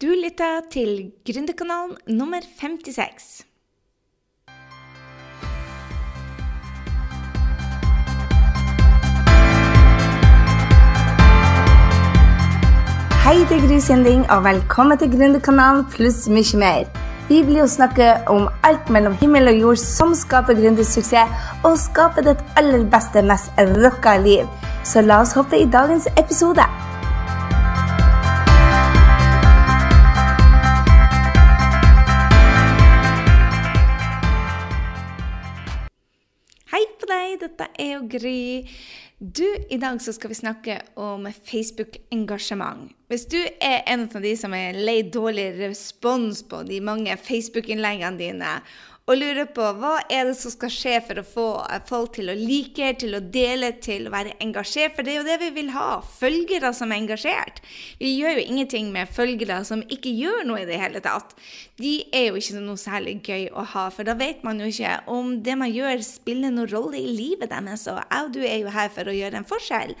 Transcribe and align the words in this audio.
Du 0.00 0.06
lytter 0.06 0.60
til 0.72 1.10
Gründerkanalen 1.28 1.96
nummer 2.18 2.40
56. 2.60 3.44
Hei, 13.24 13.34
det 13.50 13.58
er 13.58 13.66
Gry 13.66 13.78
Sinding, 13.78 14.24
og 14.30 14.44
velkommen 14.44 14.96
til 14.98 15.12
Gründerkanalen 15.12 15.84
pluss 15.92 16.22
mye 16.32 16.60
mer. 16.62 16.88
Vi 17.28 17.42
blir 17.44 17.66
å 17.66 17.68
snakke 17.68 18.14
om 18.32 18.48
alt 18.64 18.88
mellom 18.88 19.18
himmel 19.20 19.52
og 19.52 19.60
jord 19.66 19.82
som 19.82 20.16
skaper 20.16 20.56
gründersuksess, 20.62 21.28
og 21.60 21.76
skaper 21.76 22.24
ditt 22.30 22.40
aller 22.56 22.88
beste, 22.88 23.20
mest 23.20 23.52
rocka 23.84 24.16
liv. 24.24 24.48
Så 24.80 25.04
la 25.04 25.20
oss 25.26 25.36
hoppe 25.36 25.60
i 25.60 25.68
dagens 25.68 26.08
episode. 26.16 26.64
Hei 37.30 37.36
dette 37.38 37.68
er 37.78 37.92
jo 37.92 38.06
Gry. 38.10 38.66
Du, 39.22 39.44
I 39.70 39.76
dag 39.78 40.00
så 40.02 40.10
skal 40.16 40.32
vi 40.32 40.38
snakke 40.40 40.80
om 40.98 41.28
Facebook-engasjement. 41.30 42.88
Hvis 43.06 43.28
du 43.30 43.36
er 43.62 43.84
en 43.86 44.08
av 44.08 44.24
de 44.24 44.32
som 44.34 44.56
er 44.58 44.74
lei 44.74 44.96
dårlig 45.14 45.44
respons 45.60 46.40
på 46.50 46.64
de 46.66 46.80
mange 46.82 47.14
Facebook-innleggene 47.22 48.18
dine, 48.18 48.56
og 49.10 49.18
lurer 49.18 49.48
på 49.50 49.64
hva 49.80 49.96
er 50.06 50.28
det 50.28 50.36
som 50.38 50.52
skal 50.52 50.70
skje 50.70 50.92
for 51.02 51.18
å 51.18 51.26
få 51.26 51.46
folk 51.88 52.12
til 52.14 52.30
å 52.30 52.36
like, 52.38 52.92
til 53.00 53.16
å 53.18 53.20
dele, 53.34 53.72
til 53.82 54.06
å 54.06 54.12
være 54.14 54.36
engasjert. 54.44 54.94
For 54.94 55.06
det 55.06 55.16
er 55.16 55.18
jo 55.18 55.26
det 55.26 55.38
vi 55.40 55.48
vil 55.56 55.72
ha. 55.74 55.88
Følgere 56.20 56.70
som 56.76 56.92
er 56.94 57.00
engasjert. 57.02 57.58
Vi 57.98 58.12
gjør 58.14 58.38
jo 58.38 58.44
ingenting 58.44 58.92
med 58.94 59.10
følgere 59.10 59.64
som 59.66 59.82
ikke 59.90 60.12
gjør 60.14 60.44
noe 60.46 60.62
i 60.62 60.68
det 60.68 60.78
hele 60.78 61.02
tatt. 61.02 61.34
De 61.80 61.96
er 62.14 62.28
jo 62.28 62.38
ikke 62.38 62.62
noe 62.62 62.78
særlig 62.78 63.16
gøy 63.26 63.48
å 63.50 63.64
ha, 63.72 63.88
for 63.90 64.06
da 64.06 64.14
vet 64.20 64.44
man 64.46 64.60
jo 64.62 64.68
ikke 64.70 64.94
om 65.10 65.32
det 65.42 65.58
man 65.58 65.72
gjør, 65.74 66.04
spiller 66.06 66.54
noen 66.54 66.70
rolle 66.70 67.00
i 67.00 67.10
livet 67.10 67.50
deres. 67.50 67.88
Og 67.90 67.98
jeg 67.98 68.28
og 68.28 68.32
du 68.36 68.40
er 68.44 68.60
jo 68.62 68.70
her 68.76 68.94
for 68.94 69.10
å 69.10 69.16
gjøre 69.16 69.42
en 69.42 69.48
forskjell. 69.48 69.96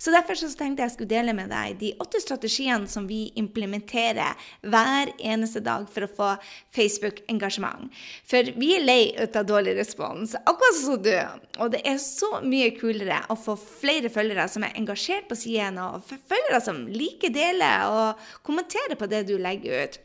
Så 0.00 0.14
derfor 0.14 0.40
så 0.40 0.48
tenkte 0.56 0.86
jeg 0.86 0.94
skulle 0.96 1.12
dele 1.12 1.36
med 1.36 1.52
deg 1.52 1.76
de 1.82 1.92
åtte 2.00 2.22
strategiene 2.22 2.88
som 2.88 3.04
vi 3.10 3.26
implementerer 3.40 4.40
hver 4.64 5.12
eneste 5.20 5.60
dag 5.60 5.84
for 5.92 6.08
å 6.08 6.12
få 6.16 6.32
Facebook-engasjement. 6.72 7.92
For 8.24 8.53
vi 8.58 8.70
er 8.76 8.84
lei 8.84 9.02
av 9.24 9.44
dårlig 9.48 9.74
respons, 9.78 10.34
akkurat 10.38 10.78
som 10.78 11.02
du. 11.02 11.14
Og 11.62 11.72
det 11.74 11.82
er 11.86 12.00
så 12.02 12.38
mye 12.44 12.72
kulere 12.76 13.20
å 13.32 13.36
få 13.38 13.56
flere 13.58 14.10
følgere 14.12 14.46
som 14.50 14.66
er 14.66 14.76
engasjert 14.78 15.28
på 15.30 15.38
siden, 15.38 15.78
og 15.82 16.04
følgere 16.06 16.62
som 16.64 16.84
liker, 16.90 17.34
deler 17.34 17.86
og 17.90 18.26
kommenterer 18.46 18.98
på 18.98 19.10
det 19.10 19.24
du 19.30 19.36
legger 19.40 19.84
ut. 19.84 20.00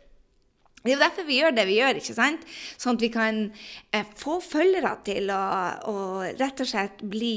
Det 0.83 0.93
er 0.93 0.95
jo 0.95 1.01
derfor 1.01 1.25
vi 1.27 1.39
gjør 1.41 1.55
det 1.55 1.65
vi 1.67 1.77
gjør, 1.79 1.97
ikke 1.99 2.15
sant? 2.15 2.43
Sånn 2.79 2.95
at 2.95 3.03
vi 3.03 3.09
kan 3.11 3.39
eh, 3.91 4.11
få 4.19 4.37
følgere 4.43 4.93
til 5.07 5.31
å, 5.33 5.39
å, 5.91 5.95
rett 6.39 6.63
og 6.63 6.69
slett 6.69 7.03
bli, 7.03 7.33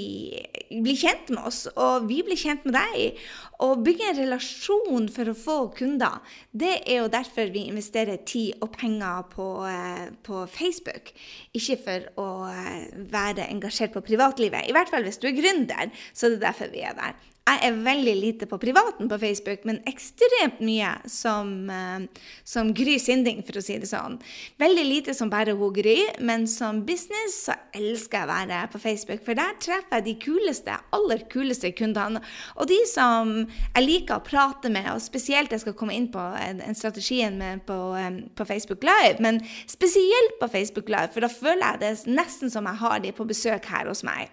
bli, 0.70 0.94
kjent 0.98 1.32
med 1.34 1.48
oss, 1.50 1.64
og 1.74 2.06
vi 2.10 2.20
blir 2.26 2.38
kjent 2.38 2.68
med 2.68 2.78
deg. 2.78 3.18
Og 3.62 3.82
bygge 3.86 4.08
en 4.10 4.18
relasjon 4.18 5.08
for 5.14 5.30
å 5.30 5.36
få 5.38 5.56
kunder. 5.74 6.22
Det 6.50 6.72
er 6.80 7.02
jo 7.02 7.10
derfor 7.10 7.50
vi 7.54 7.66
investerer 7.70 8.22
tid 8.26 8.62
og 8.62 8.72
penger 8.78 9.26
på, 9.34 9.48
eh, 9.70 10.06
på 10.26 10.44
Facebook. 10.50 11.12
Ikke 11.58 11.78
for 11.82 12.08
å 12.22 12.30
eh, 12.50 12.88
være 13.10 13.50
engasjert 13.50 13.94
på 13.94 14.06
privatlivet. 14.06 14.66
I 14.66 14.74
hvert 14.74 14.90
fall 14.90 15.06
hvis 15.06 15.22
du 15.22 15.28
er 15.30 15.38
gründer, 15.38 15.94
så 16.14 16.28
er 16.28 16.36
det 16.36 16.44
derfor 16.46 16.74
vi 16.74 16.86
er 16.86 16.98
der. 16.98 17.31
Jeg 17.42 17.58
er 17.66 17.78
veldig 17.82 18.12
lite 18.14 18.46
på 18.46 18.54
privaten 18.62 19.08
på 19.10 19.16
Facebook, 19.18 19.64
men 19.66 19.80
ekstremt 19.90 20.60
mye 20.62 20.92
som, 21.10 21.48
uh, 21.66 22.04
som 22.46 22.68
Gry 22.70 23.00
Sinding, 23.02 23.40
for 23.42 23.58
å 23.58 23.62
si 23.66 23.80
det 23.82 23.88
sånn. 23.90 24.20
Veldig 24.62 24.84
lite 24.86 25.14
som 25.18 25.30
bare 25.30 25.56
hun 25.58 25.74
Gry, 25.74 25.96
men 26.22 26.46
som 26.46 26.84
business 26.86 27.40
så 27.48 27.56
elsker 27.74 28.20
jeg 28.20 28.28
å 28.28 28.30
være 28.30 28.60
på 28.70 28.82
Facebook. 28.84 29.24
For 29.26 29.34
der 29.34 29.56
treffer 29.58 29.98
jeg 29.98 30.06
de 30.06 30.14
kuleste, 30.22 30.76
aller 30.94 31.24
kuleste 31.32 31.72
kundene. 31.74 32.22
Og 32.62 32.70
de 32.70 32.78
som 32.86 33.34
jeg 33.42 33.88
liker 33.88 34.20
å 34.20 34.26
prate 34.28 34.70
med, 34.70 34.92
og 34.94 35.02
spesielt 35.02 35.50
jeg 35.50 35.64
skal 35.64 35.76
komme 35.78 35.98
inn 35.98 36.12
på 36.14 36.22
en, 36.22 36.62
en 36.62 36.78
strategien 36.78 37.34
med 37.42 37.66
på, 37.66 37.80
um, 37.98 38.22
på, 38.38 38.46
Facebook 38.52 38.86
Live, 38.86 39.18
men 39.18 39.42
spesielt 39.66 40.38
på 40.38 40.52
Facebook 40.54 40.94
Live, 40.94 41.10
for 41.10 41.26
da 41.26 41.32
føler 41.32 41.66
jeg 41.72 41.82
det 41.82 42.14
nesten 42.22 42.54
som 42.54 42.70
jeg 42.70 42.84
har 42.86 43.02
de 43.02 43.10
på 43.18 43.26
besøk 43.26 43.66
her 43.74 43.90
hos 43.90 44.06
meg. 44.06 44.30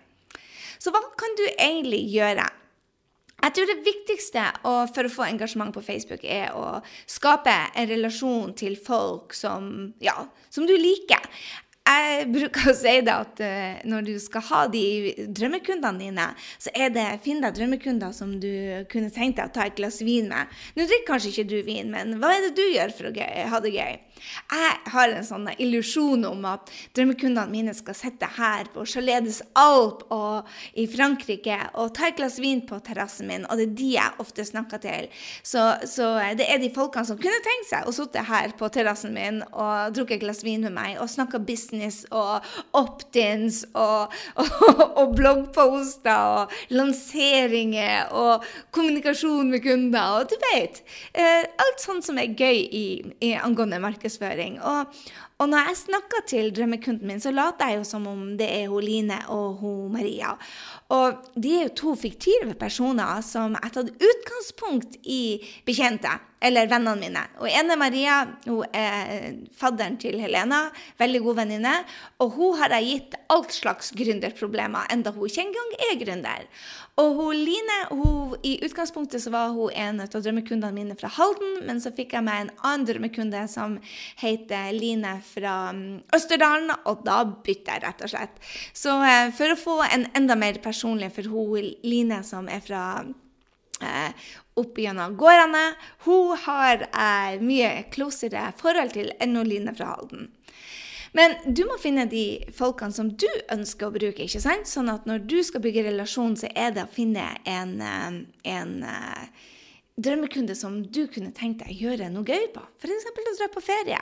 Så 0.80 0.94
hva 0.94 1.02
kan 1.18 1.34
du 1.42 1.48
egentlig 1.58 2.06
gjøre? 2.14 2.46
Jeg 3.40 3.56
tror 3.56 3.70
det 3.70 3.80
viktigste 3.86 4.44
for 4.64 5.08
å 5.08 5.14
få 5.14 5.26
engasjement 5.30 5.72
på 5.76 5.84
Facebook 5.86 6.26
er 6.28 6.52
å 6.58 6.82
skape 7.08 7.56
en 7.74 7.90
relasjon 7.90 8.54
til 8.60 8.76
folk 8.80 9.36
som, 9.38 9.94
ja, 10.04 10.18
som 10.52 10.68
du 10.68 10.76
liker. 10.76 11.24
Jeg 11.90 12.26
bruker 12.30 12.70
å 12.70 12.76
si 12.78 12.92
det 13.02 13.14
at 13.14 13.40
uh, 13.42 13.80
når 13.90 14.04
du 14.06 14.12
skal 14.22 14.44
ha 14.52 14.60
de 14.70 14.84
drømmekundene 15.26 16.04
dine, 16.04 16.28
så 16.62 16.74
er 16.78 16.92
det 16.94 17.06
finn 17.24 17.42
deg 17.42 17.56
drømmekunder 17.58 18.14
som 18.14 18.36
du 18.44 18.52
kunne 18.92 19.10
tenkt 19.14 19.40
deg 19.40 19.50
å 19.50 19.56
ta 19.56 19.66
et 19.66 19.78
glass 19.80 20.02
vin 20.06 20.30
med. 20.30 20.52
Nå 20.78 20.86
drikker 20.86 21.08
kanskje 21.08 21.32
ikke 21.32 21.48
du 21.50 21.58
vin, 21.66 21.90
men 21.90 22.20
hva 22.22 22.36
er 22.36 22.46
det 22.46 22.54
du 22.60 22.66
gjør 22.68 22.94
for 22.94 23.10
å 23.10 23.30
ha 23.54 23.64
det 23.64 23.74
gøy? 23.74 23.98
Jeg 24.52 24.94
har 24.94 25.14
en 25.14 25.26
sånn 25.26 25.48
illusjon 25.58 26.26
om 26.30 26.46
at 26.50 26.72
drømmekundene 26.98 27.50
mine 27.52 27.74
skal 27.78 27.98
sitte 27.98 28.30
her 28.38 28.70
på 28.74 28.86
Chaledes 28.90 29.42
Alp 29.60 30.06
og 30.14 30.50
i 30.80 30.86
Frankrike 30.90 31.58
og 31.80 31.94
ta 31.98 32.10
et 32.10 32.18
glass 32.20 32.40
vin 32.42 32.62
på 32.68 32.80
terrassen 32.86 33.30
min, 33.30 33.46
og 33.48 33.60
det 33.60 33.68
er 33.70 33.76
de 33.80 33.90
jeg 33.96 34.18
ofte 34.24 34.46
snakker 34.46 34.82
til. 34.84 35.10
Så, 35.44 35.64
så 35.90 36.12
det 36.38 36.48
er 36.50 36.62
de 36.62 36.72
folkene 36.76 37.08
som 37.08 37.20
kunne 37.20 37.42
tenkt 37.46 37.70
seg 37.72 37.88
å 37.88 37.96
sitte 37.96 38.24
her 38.28 38.54
på 38.60 38.70
terrassen 38.74 39.14
min 39.16 39.42
og 39.50 39.96
drukke 39.96 40.18
et 40.18 40.24
glass 40.24 40.44
vin 40.46 40.66
med 40.66 40.76
meg 40.76 41.00
og 41.00 41.12
snakke 41.12 41.42
business 41.44 42.04
og 42.16 42.46
opt-ins 42.78 43.64
og, 43.74 44.14
og, 44.40 44.84
og, 44.88 45.16
bloggposter 45.18 46.40
og 46.40 46.54
lanseringer 46.74 48.12
og 48.16 48.46
kommunikasjon 48.76 49.50
med 49.54 49.64
kunder 49.66 50.20
og 50.20 50.30
du 50.32 50.36
vet. 50.50 50.82
Eh, 51.14 51.46
alt 51.60 51.84
sånt 51.84 52.06
som 52.06 52.20
er 52.22 52.34
gøy 52.34 52.60
i, 52.66 52.86
i 53.26 53.34
angående 53.40 53.80
markedsføring. 53.82 54.09
Og, 54.10 55.00
og 55.40 55.50
når 55.50 55.70
jeg 55.70 55.78
snakker 55.84 56.26
til 56.28 56.50
drømmekunden 56.56 57.08
min, 57.08 57.22
så 57.22 57.32
later 57.32 57.70
jeg 57.70 57.78
jo 57.78 57.84
som 57.84 58.08
om 58.08 58.38
det 58.40 58.48
er 58.48 58.68
hun 58.68 58.84
Line 58.84 59.20
og 59.28 59.60
hun 59.62 59.92
Maria. 59.94 60.36
Og 60.90 61.30
de 61.36 61.56
er 61.58 61.68
jo 61.68 61.76
to 61.76 61.96
fiktive 61.96 62.56
personer 62.60 63.22
som 63.26 63.56
har 63.60 63.74
tatt 63.76 63.94
utgangspunkt 63.94 65.00
i 65.04 65.40
bekjente 65.68 66.18
eller 66.42 66.70
vennene 66.72 67.00
mine. 67.00 67.24
Og 67.42 67.50
ene 67.52 67.78
Maria 67.80 68.20
hun 68.46 68.64
er 68.76 69.34
fadderen 69.60 69.98
til 70.02 70.20
Helena, 70.22 70.68
veldig 71.00 71.24
god 71.26 71.40
venninne. 71.42 71.74
Og 72.24 72.36
hun 72.38 72.60
har 72.62 72.76
jeg 72.78 72.90
gitt 72.90 73.18
alt 73.34 73.56
slags 73.56 73.92
gründerproblemer, 73.98 74.88
enda 74.94 75.14
hun 75.16 75.28
ikke 75.28 75.46
engang 75.48 75.74
er 75.90 75.98
gründer. 76.04 76.48
Og 77.00 77.16
hun 77.16 77.38
Line, 77.40 77.78
hun, 77.96 78.34
i 78.44 78.58
utgangspunktet 78.66 79.24
så 79.24 79.32
var 79.32 79.54
hun 79.56 79.72
en 79.72 80.02
av 80.04 80.12
drømmekundene 80.12 80.76
mine 80.76 80.98
fra 81.00 81.12
Halden, 81.16 81.62
men 81.68 81.80
så 81.80 81.94
fikk 81.96 82.16
jeg 82.18 82.26
meg 82.28 82.44
en 82.44 82.52
annen 82.58 82.88
drømmekunde 82.90 83.46
som 83.52 83.78
heter 84.20 84.74
Line 84.76 85.16
fra 85.24 85.72
mm, 85.76 86.12
Østerdalen, 86.16 86.74
og 86.90 87.06
da 87.08 87.22
bytter 87.30 87.78
jeg 87.78 87.86
rett 87.86 88.04
og 88.04 88.14
slett. 88.16 88.44
Så 88.76 88.98
eh, 89.06 89.32
for 89.36 89.54
å 89.54 89.60
få 89.60 89.80
en 89.88 90.10
enda 90.18 90.36
mer 90.40 90.60
personlig 90.64 91.14
for 91.16 91.32
hun 91.32 91.72
Line 91.88 92.20
som 92.28 92.52
er 92.52 92.64
fra 92.66 92.84
eh, 93.86 94.28
opp 94.60 94.80
gjennom 94.80 95.16
gårdene. 95.20 95.64
Hun 96.06 96.36
har 96.46 96.88
eh, 96.90 97.40
mye 97.44 97.72
closere 97.94 98.50
forhold 98.60 98.96
til 98.98 99.14
enn 99.20 99.40
Line 99.48 99.76
fra 99.78 99.94
Halden. 99.96 100.30
Men 101.18 101.34
du 101.46 101.64
må 101.66 101.80
finne 101.82 102.06
de 102.10 102.24
folkene 102.54 102.94
som 102.94 103.10
du 103.10 103.30
ønsker 103.50 103.88
å 103.88 103.94
bruke. 103.96 104.26
ikke 104.26 104.42
sant? 104.44 104.70
Sånn 104.70 104.92
at 104.94 105.08
når 105.10 105.24
du 105.30 105.40
skal 105.46 105.64
bygge 105.64 105.88
relasjon, 105.88 106.38
så 106.38 106.52
er 106.54 106.76
det 106.76 106.86
å 106.86 106.94
finne 106.94 107.26
en, 107.50 107.80
eh, 107.82 108.20
en 108.54 108.76
uh, 108.86 109.50
drømmekunde 109.98 110.56
som 110.56 110.84
du 110.86 111.08
kunne 111.08 111.34
tenkt 111.34 111.64
deg 111.64 111.74
å 111.74 111.90
gjøre 111.90 112.12
noe 112.14 112.28
gøy 112.28 112.52
på. 112.54 112.62
F.eks. 112.78 113.10
å 113.10 113.38
dra 113.42 113.50
på 113.54 113.66
ferie. 113.66 114.00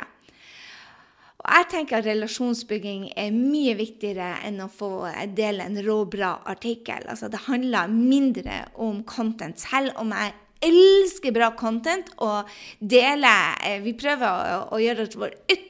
Og 1.37 1.53
jeg 1.53 1.67
tenker 1.69 1.99
at 1.99 2.07
relasjonsbygging 2.09 3.11
er 3.19 3.35
mye 3.35 3.75
viktigere 3.77 4.39
enn 4.47 4.57
å 4.63 4.71
få 4.73 5.05
dele 5.37 5.67
en 5.69 5.77
rå, 5.85 5.99
bra 6.09 6.33
artikkel. 6.49 7.05
Altså, 7.05 7.29
det 7.29 7.45
handler 7.45 7.93
mindre 7.93 8.63
om 8.73 9.03
content, 9.07 9.61
selv 9.61 9.93
om 10.01 10.15
jeg 10.15 10.33
elsker 10.65 11.35
bra 11.35 11.51
content 11.53 12.07
og 12.25 12.49
dele 12.81 13.29
eh, 13.61 13.77
Vi 13.85 13.93
prøver 13.93 14.25
å, 14.25 14.61
å 14.73 14.79
gjøre 14.81 15.05
vårt 15.13 15.37
ytterste 15.45 15.66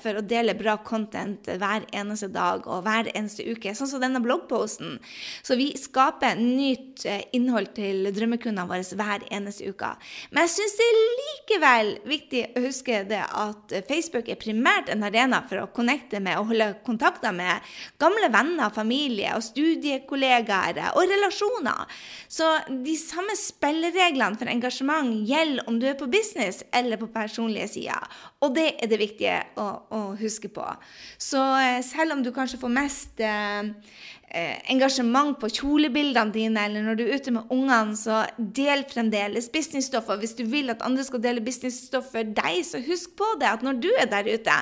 for 0.00 0.18
å 0.18 0.24
dele 0.24 0.54
bra 0.58 0.76
content 0.84 1.48
hver 1.60 1.86
eneste 1.92 2.30
dag 2.32 2.66
og 2.66 2.84
hver 2.86 3.10
eneste 3.14 3.44
uke, 3.44 3.74
sånn 3.76 3.90
som 3.90 4.02
denne 4.02 4.22
bloggposten. 4.24 4.98
Så 5.42 5.56
vi 5.60 5.70
skaper 5.78 6.38
nytt 6.40 7.04
eh, 7.08 7.26
innhold 7.36 7.72
til 7.76 8.08
drømmekundene 8.14 8.68
våre 8.70 8.98
hver 9.00 9.26
eneste 9.30 9.70
uke. 9.70 9.92
Men 10.30 10.46
jeg 10.46 10.54
syns 10.56 10.76
det 10.78 10.86
er 10.86 11.00
likevel 11.20 11.92
viktig 12.08 12.44
å 12.56 12.64
huske 12.64 13.02
det 13.10 13.22
at 13.22 13.76
Facebook 13.88 14.30
er 14.30 14.40
primært 14.40 14.90
en 14.92 15.04
arena 15.06 15.42
for 15.48 15.62
å 15.62 15.70
connecte 15.74 16.20
med 16.22 16.38
og 16.40 16.52
holde 16.52 16.70
kontakter 16.86 17.34
med 17.36 17.70
gamle 18.00 18.30
venner, 18.32 18.72
familie 18.74 19.34
og 19.36 19.44
studiekollegaer 19.44 20.82
og 20.94 21.04
relasjoner. 21.10 22.00
Så 22.30 22.48
de 22.68 22.96
samme 23.00 23.36
spillereglene 23.38 24.38
for 24.40 24.50
engasjement 24.50 25.14
gjelder 25.28 25.66
om 25.68 25.80
du 25.80 25.88
er 25.90 25.98
på 25.98 26.10
business 26.10 26.62
eller 26.72 27.00
på 27.00 27.10
personlige 27.12 27.68
sider. 27.74 28.06
Og 28.40 28.54
det 28.56 28.66
er 28.80 28.88
det 28.88 28.98
viktige 29.00 29.36
å, 29.60 29.66
å 29.92 30.00
huske 30.16 30.48
på. 30.48 30.64
Så 31.20 31.40
eh, 31.60 31.80
selv 31.84 32.16
om 32.16 32.22
du 32.24 32.30
kanskje 32.32 32.60
får 32.62 32.72
mest 32.72 33.20
eh, 33.20 33.68
engasjement 34.30 35.34
på 35.40 35.48
kjolebildene 35.50 36.32
dine, 36.34 36.64
eller 36.68 36.84
når 36.86 36.98
du 36.98 37.02
er 37.04 37.18
ute 37.18 37.32
med 37.34 37.50
ungene, 37.50 37.96
så 37.98 38.22
del 38.38 38.84
fremdeles 38.90 39.50
businessstoff. 39.52 40.10
Hvis 40.20 40.36
du 40.38 40.44
vil 40.50 40.70
at 40.70 40.84
andre 40.86 41.04
skal 41.06 41.22
dele 41.24 41.42
businessstoff 41.44 42.12
for 42.14 42.26
deg, 42.36 42.60
så 42.66 42.82
husk 42.84 43.16
på 43.18 43.28
det 43.40 43.50
at 43.50 43.64
når 43.66 43.80
du 43.82 43.90
er 43.98 44.10
der 44.10 44.30
ute, 44.30 44.56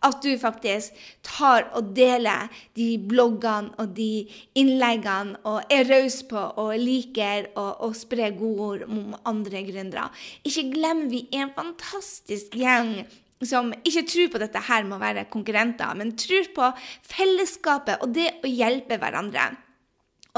at 0.00 0.20
du 0.24 0.30
faktisk 0.40 0.96
tar 1.26 1.68
og 1.76 1.92
deler 1.96 2.48
de 2.78 2.94
bloggene 3.10 3.74
og 3.80 3.92
de 3.96 4.26
innleggene 4.58 5.36
og 5.44 5.60
er 5.72 5.88
raus 5.90 6.22
på 6.28 6.40
og 6.60 6.76
liker 6.80 7.50
å 7.60 7.90
spre 7.96 8.32
gode 8.36 8.68
ord 8.70 8.86
om 8.88 9.16
andre 9.28 9.64
gründere. 9.68 10.08
Ikke 10.48 10.70
glem 10.72 11.08
vi 11.12 11.26
er 11.28 11.48
en 11.48 11.56
fantastisk 11.56 12.56
gjeng 12.56 13.02
som 13.46 13.72
ikke 13.80 14.04
tror 14.08 14.30
på 14.34 14.42
dette 14.42 14.60
her 14.68 14.84
med 14.84 14.98
å 14.98 15.02
være 15.02 15.28
konkurrenter, 15.32 15.96
men 15.96 16.12
tror 16.18 16.52
på 16.56 16.70
fellesskapet 17.08 18.04
og 18.04 18.14
det 18.16 18.28
å 18.44 18.50
hjelpe 18.50 19.00
hverandre. 19.00 19.50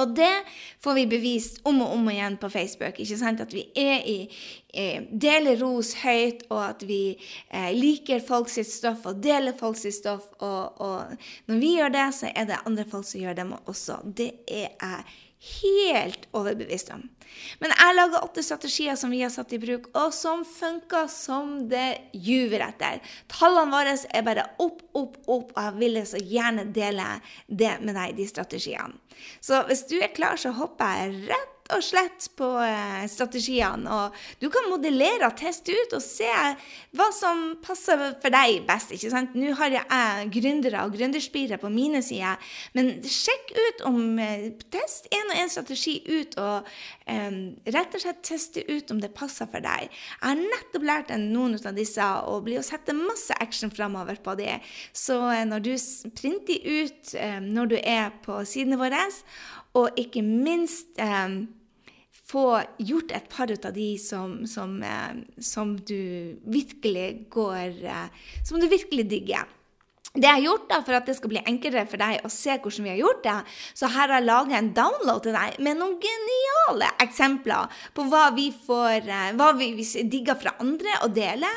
Og 0.01 0.15
det 0.17 0.31
får 0.81 0.95
vi 0.97 1.03
bevist 1.11 1.59
om 1.69 1.83
og 1.85 1.91
om 1.99 2.07
igjen 2.09 2.39
på 2.41 2.49
Facebook. 2.49 2.99
ikke 2.99 3.19
sant? 3.21 3.43
At 3.45 3.53
vi 3.53 3.67
er 3.77 4.01
i, 4.09 4.29
eh, 4.73 5.03
deler 5.13 5.61
ros 5.61 5.95
høyt, 6.01 6.47
og 6.49 6.63
at 6.65 6.83
vi 6.89 7.19
eh, 7.51 7.73
liker 7.77 8.21
folks 8.25 8.57
stoff 8.69 9.05
og 9.07 9.21
deler 9.23 9.53
folks 9.53 9.85
stoff. 9.93 10.31
Og, 10.41 10.81
og, 10.81 11.17
når 11.47 11.61
vi 11.61 11.75
gjør 11.77 11.93
det, 11.93 12.15
så 12.15 12.33
er 12.35 12.49
det 12.49 12.63
andre 12.65 12.87
folk 12.89 13.05
som 13.05 13.21
gjør 13.21 13.37
det 13.37 13.47
også. 13.67 14.01
Det 14.17 14.31
er 14.49 14.73
jeg 14.81 15.05
helt 15.43 16.29
overbevist 16.37 16.93
om. 16.95 17.03
Men 17.63 17.73
jeg 17.75 17.97
lager 17.97 18.23
åtte 18.23 18.45
strategier 18.45 18.97
som 18.99 19.13
vi 19.13 19.23
har 19.25 19.33
satt 19.33 19.53
i 19.57 19.61
bruk, 19.63 19.89
og 19.99 20.13
som 20.15 20.45
funker 20.47 21.09
som 21.11 21.55
det 21.71 22.13
juver 22.13 22.63
etter. 22.69 23.01
Tallene 23.33 23.73
våre 23.73 23.97
er 23.97 24.27
bare 24.27 24.47
opp, 24.63 24.85
opp, 24.99 25.17
opp, 25.27 25.55
og 25.55 25.63
jeg 25.63 25.79
ville 25.81 26.05
så 26.09 26.21
gjerne 26.21 26.69
dele 26.75 27.09
det 27.49 27.75
med 27.83 27.97
deg, 27.99 28.15
de 28.19 28.29
strategiene. 28.29 29.01
Så 29.43 29.65
hvis 29.69 29.87
du 29.91 29.99
er 30.01 30.15
klar, 30.15 30.39
så 30.41 30.55
hopper 30.57 30.99
jeg 30.99 31.27
rett 31.33 31.52
og 31.77 31.85
slett 31.85 32.29
på 32.39 32.49
eh, 32.65 33.05
strategiene. 33.11 33.89
Og 33.91 34.43
du 34.43 34.49
kan 34.53 34.69
modellere 34.71 35.29
og 35.29 35.37
teste 35.39 35.75
ut 35.75 35.97
og 35.97 36.03
se 36.05 36.31
hva 36.97 37.09
som 37.15 37.57
passer 37.63 38.01
for 38.23 38.35
deg 38.35 38.63
best. 38.69 38.93
ikke 38.95 39.13
sant? 39.13 39.37
Nå 39.39 39.55
har 39.59 39.77
jeg 39.77 40.31
gründere 40.35 40.85
og 40.87 40.97
gründerspirer 40.97 41.61
på 41.63 41.71
mine 41.73 42.03
sider, 42.05 42.41
men 42.77 42.95
sjekk 43.07 43.55
ut 43.57 43.87
om 43.89 44.01
eh, 44.23 44.51
Test 44.73 45.09
én 45.13 45.31
og 45.33 45.37
én 45.37 45.51
strategi 45.53 45.99
ut, 46.07 46.37
og 46.41 46.69
um, 47.11 47.37
rett 47.75 47.97
og 47.97 48.03
slett 48.03 48.23
teste 48.25 48.63
ut 48.69 48.91
om 48.95 49.01
det 49.03 49.13
passer 49.17 49.49
for 49.51 49.65
deg. 49.65 49.89
Jeg 49.91 50.23
har 50.23 50.39
nettopp 50.39 50.87
lært 50.87 51.13
noen 51.21 51.59
av 51.59 51.77
disse 51.77 52.07
og 52.29 52.47
blir 52.47 52.61
å 52.61 52.65
sette 52.65 52.95
masse 52.97 53.35
action 53.43 53.73
framover 53.75 54.21
på 54.25 54.37
det. 54.39 54.55
Så 54.97 55.19
når 55.49 55.65
du 55.67 55.73
printer 56.17 56.65
ut 56.65 57.15
um, 57.19 57.51
når 57.53 57.73
du 57.75 57.77
er 57.81 58.13
på 58.25 58.41
sidene 58.49 58.81
våre, 58.81 59.03
og 59.79 59.99
ikke 60.01 60.23
minst 60.25 61.01
um, 61.01 61.43
få 62.33 62.47
gjort 62.81 63.13
et 63.15 63.29
par 63.33 63.53
av 63.53 63.73
de 63.77 63.89
som, 64.01 64.43
som, 64.49 64.79
eh, 64.83 65.25
som 65.41 65.75
du 65.77 66.39
virkelig 66.45 67.29
går 67.33 67.83
eh, 67.85 68.07
Som 68.49 68.61
du 68.61 68.69
virkelig 68.69 69.09
digger. 69.11 69.51
Det 70.13 70.27
jeg 70.27 70.37
har 70.37 70.45
gjort 70.45 70.67
da, 70.69 70.79
For 70.85 70.97
at 70.97 71.07
det 71.09 71.15
skal 71.17 71.33
bli 71.33 71.41
enklere 71.49 71.87
for 71.89 72.01
deg 72.01 72.27
å 72.27 72.31
se 72.33 72.59
hvordan 72.59 72.85
vi 72.85 72.93
har 72.93 73.01
gjort 73.01 73.23
det, 73.25 73.37
så 73.73 73.89
her 73.89 74.11
har 74.11 74.19
jeg 74.19 74.29
laget 74.29 74.59
en 74.59 74.73
download 74.77 75.23
til 75.25 75.37
deg 75.37 75.57
med 75.65 75.79
noen 75.81 75.95
geniale 76.03 76.91
eksempler 77.01 77.79
på 77.97 78.05
hva 78.13 78.27
vi 78.37 78.51
får, 78.53 79.09
eh, 79.09 79.31
hva 79.39 79.53
vi 79.57 79.71
digger 80.13 80.37
fra 80.41 80.53
andre 80.61 80.99
å 81.07 81.09
dele, 81.13 81.49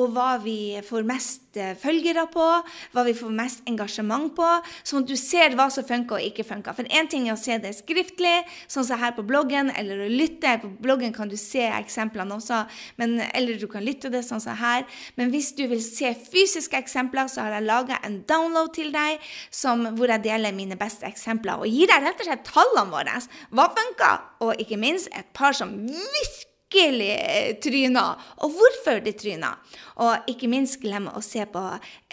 og 0.00 0.14
hva 0.16 0.30
vi 0.40 0.78
får 0.88 1.04
mest 1.08 1.47
eh, 1.60 1.74
følgere 1.78 2.26
på, 2.32 2.46
hva 2.94 3.04
vi 3.06 3.14
får 3.16 3.34
mest 3.34 3.68
engasjement 3.68 4.30
på, 4.36 4.48
sånn 4.86 5.04
at 5.04 5.10
du 5.10 5.16
ser 5.18 5.56
hva 5.58 5.68
som 5.72 5.86
funker 5.86 6.18
og 6.18 6.26
ikke 6.30 6.46
funker. 6.46 6.76
For 6.76 6.88
én 6.88 7.10
ting 7.10 7.28
er 7.28 7.36
å 7.36 7.40
se 7.40 7.58
det 7.62 7.74
skriftlig, 7.76 8.36
sånn 8.70 8.86
som 8.88 9.00
her 9.02 9.14
på 9.16 9.26
bloggen, 9.28 9.72
eller 9.78 10.04
å 10.04 10.10
lytte. 10.10 10.56
På 10.62 10.70
bloggen 10.82 11.14
kan 11.16 11.30
du 11.30 11.36
se 11.40 11.66
eksemplene 11.68 12.38
også, 12.38 12.64
men, 13.00 13.18
eller 13.32 13.60
du 13.60 13.68
kan 13.70 13.84
lytte 13.86 14.12
det 14.12 14.24
sånn 14.26 14.42
som 14.42 14.58
her. 14.58 14.86
Men 15.18 15.32
hvis 15.34 15.52
du 15.58 15.66
vil 15.70 15.82
se 15.84 16.14
fysiske 16.18 16.78
eksempler, 16.78 17.30
så 17.30 17.46
har 17.46 17.58
jeg 17.58 17.68
laga 17.68 18.00
en 18.06 18.20
download 18.28 18.74
til 18.78 18.92
deg 18.94 19.22
som, 19.50 19.86
hvor 19.98 20.10
jeg 20.12 20.24
deler 20.26 20.56
mine 20.56 20.78
beste 20.80 21.08
eksempler. 21.08 21.62
Og 21.62 21.70
gir 21.70 21.90
deg 21.90 22.04
rett 22.06 22.22
og 22.22 22.30
slett 22.30 22.46
tallene 22.48 22.92
våre. 22.94 23.18
Hva 23.54 23.70
funker? 23.76 24.28
Og 24.44 24.62
ikke 24.62 24.78
minst 24.80 25.10
et 25.16 25.28
par 25.36 25.56
som 25.56 25.74
virkelig 25.86 26.47
tryner, 26.72 28.18
og 28.42 28.54
hvorfor 28.56 29.00
de 29.04 29.12
tryner. 29.16 29.58
Og 30.04 30.30
ikke 30.30 30.50
minst 30.50 30.78
glem 30.82 31.08
å 31.10 31.22
se 31.24 31.44
på 31.50 31.62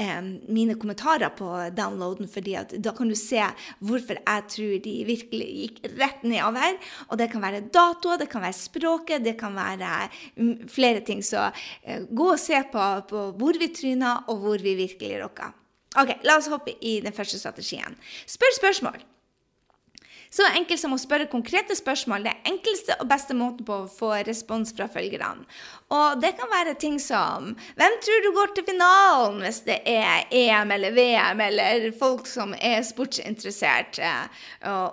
eh, 0.01 0.21
mine 0.47 0.77
kommentarer 0.79 1.33
på 1.35 1.49
downloaden, 1.75 2.29
fordi 2.31 2.55
da 2.81 2.93
kan 2.95 3.11
du 3.11 3.15
se 3.19 3.43
hvorfor 3.79 4.21
jeg 4.21 4.45
tror 4.55 4.75
de 4.85 4.95
virkelig 5.07 5.49
gikk 5.61 5.81
rett 5.99 6.23
nedover. 6.23 6.79
Og 7.09 7.19
det 7.21 7.29
kan 7.33 7.43
være 7.43 7.65
datoer, 7.67 8.21
det 8.23 8.29
kan 8.31 8.45
være 8.45 8.59
språket, 8.59 9.25
det 9.25 9.35
kan 9.39 9.55
være 9.57 9.91
um, 10.39 10.55
flere 10.71 11.03
ting. 11.05 11.23
Så 11.25 11.49
eh, 11.83 12.07
gå 12.09 12.31
og 12.31 12.41
se 12.41 12.61
på, 12.71 12.87
på 13.09 13.27
hvor 13.39 13.59
vi 13.59 13.71
tryner, 13.75 14.25
og 14.31 14.41
hvor 14.45 14.63
vi 14.63 14.77
virkelig 14.79 15.19
rocker. 15.23 15.53
Ok, 15.95 16.17
La 16.27 16.39
oss 16.39 16.51
hoppe 16.51 16.75
i 16.83 16.97
den 17.03 17.15
første 17.15 17.39
strategien. 17.39 17.95
Spør 18.27 18.57
spørsmål. 18.57 19.03
Så 20.35 20.43
enkelt 20.51 20.81
som 20.81 20.91
å 20.91 20.99
spørre 20.99 21.29
konkrete 21.31 21.77
spørsmål. 21.77 22.25
Det 22.25 22.33
enkleste 22.49 22.97
og 22.99 23.07
beste 23.07 23.35
måten 23.37 23.63
på 23.67 23.75
å 23.85 23.87
få 23.87 24.09
respons 24.27 24.73
fra 24.75 24.89
følgerne. 24.91 25.45
Og 25.95 26.19
det 26.19 26.33
kan 26.35 26.49
være 26.51 26.73
ting 26.81 26.97
som 26.99 27.53
Hvem 27.77 27.95
tror 28.03 28.23
du 28.23 28.29
går 28.35 28.51
til 28.55 28.65
finalen 28.67 29.37
hvis 29.43 29.61
det 29.67 29.77
er 29.87 30.25
EM 30.33 30.73
eller 30.75 30.95
VM 30.95 31.43
eller 31.45 31.85
folk 31.95 32.27
som 32.27 32.55
er 32.57 32.83
sportsinteressert? 32.83 34.01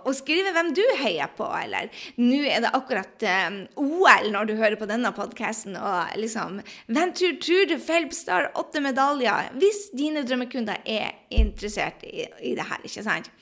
Og 0.05 0.13
skrive 0.15 0.53
hvem 0.55 0.71
du 0.77 0.83
heier 1.01 1.33
på, 1.35 1.49
eller 1.59 1.91
nå 2.21 2.43
er 2.47 2.63
det 2.63 2.75
akkurat 2.77 3.27
um, 3.49 3.59
OL 3.83 4.31
når 4.35 4.51
du 4.51 4.55
hører 4.61 4.79
på 4.79 4.89
denne 4.91 5.11
podkasten, 5.17 5.79
og 5.79 6.15
liksom 6.21 6.61
Hvem 6.93 7.15
tror, 7.19 7.39
tror 7.43 7.67
du 7.71 7.77
Phelps 7.83 8.23
tar 8.29 8.51
åtte 8.59 8.83
medaljer? 8.85 9.51
Hvis 9.59 9.89
dine 9.97 10.23
drømmekunder 10.29 10.85
er 10.87 11.17
interessert 11.35 12.05
i, 12.07 12.29
i 12.43 12.55
det 12.59 12.69
her, 12.69 12.85
ikke 12.87 13.07
sant? 13.07 13.33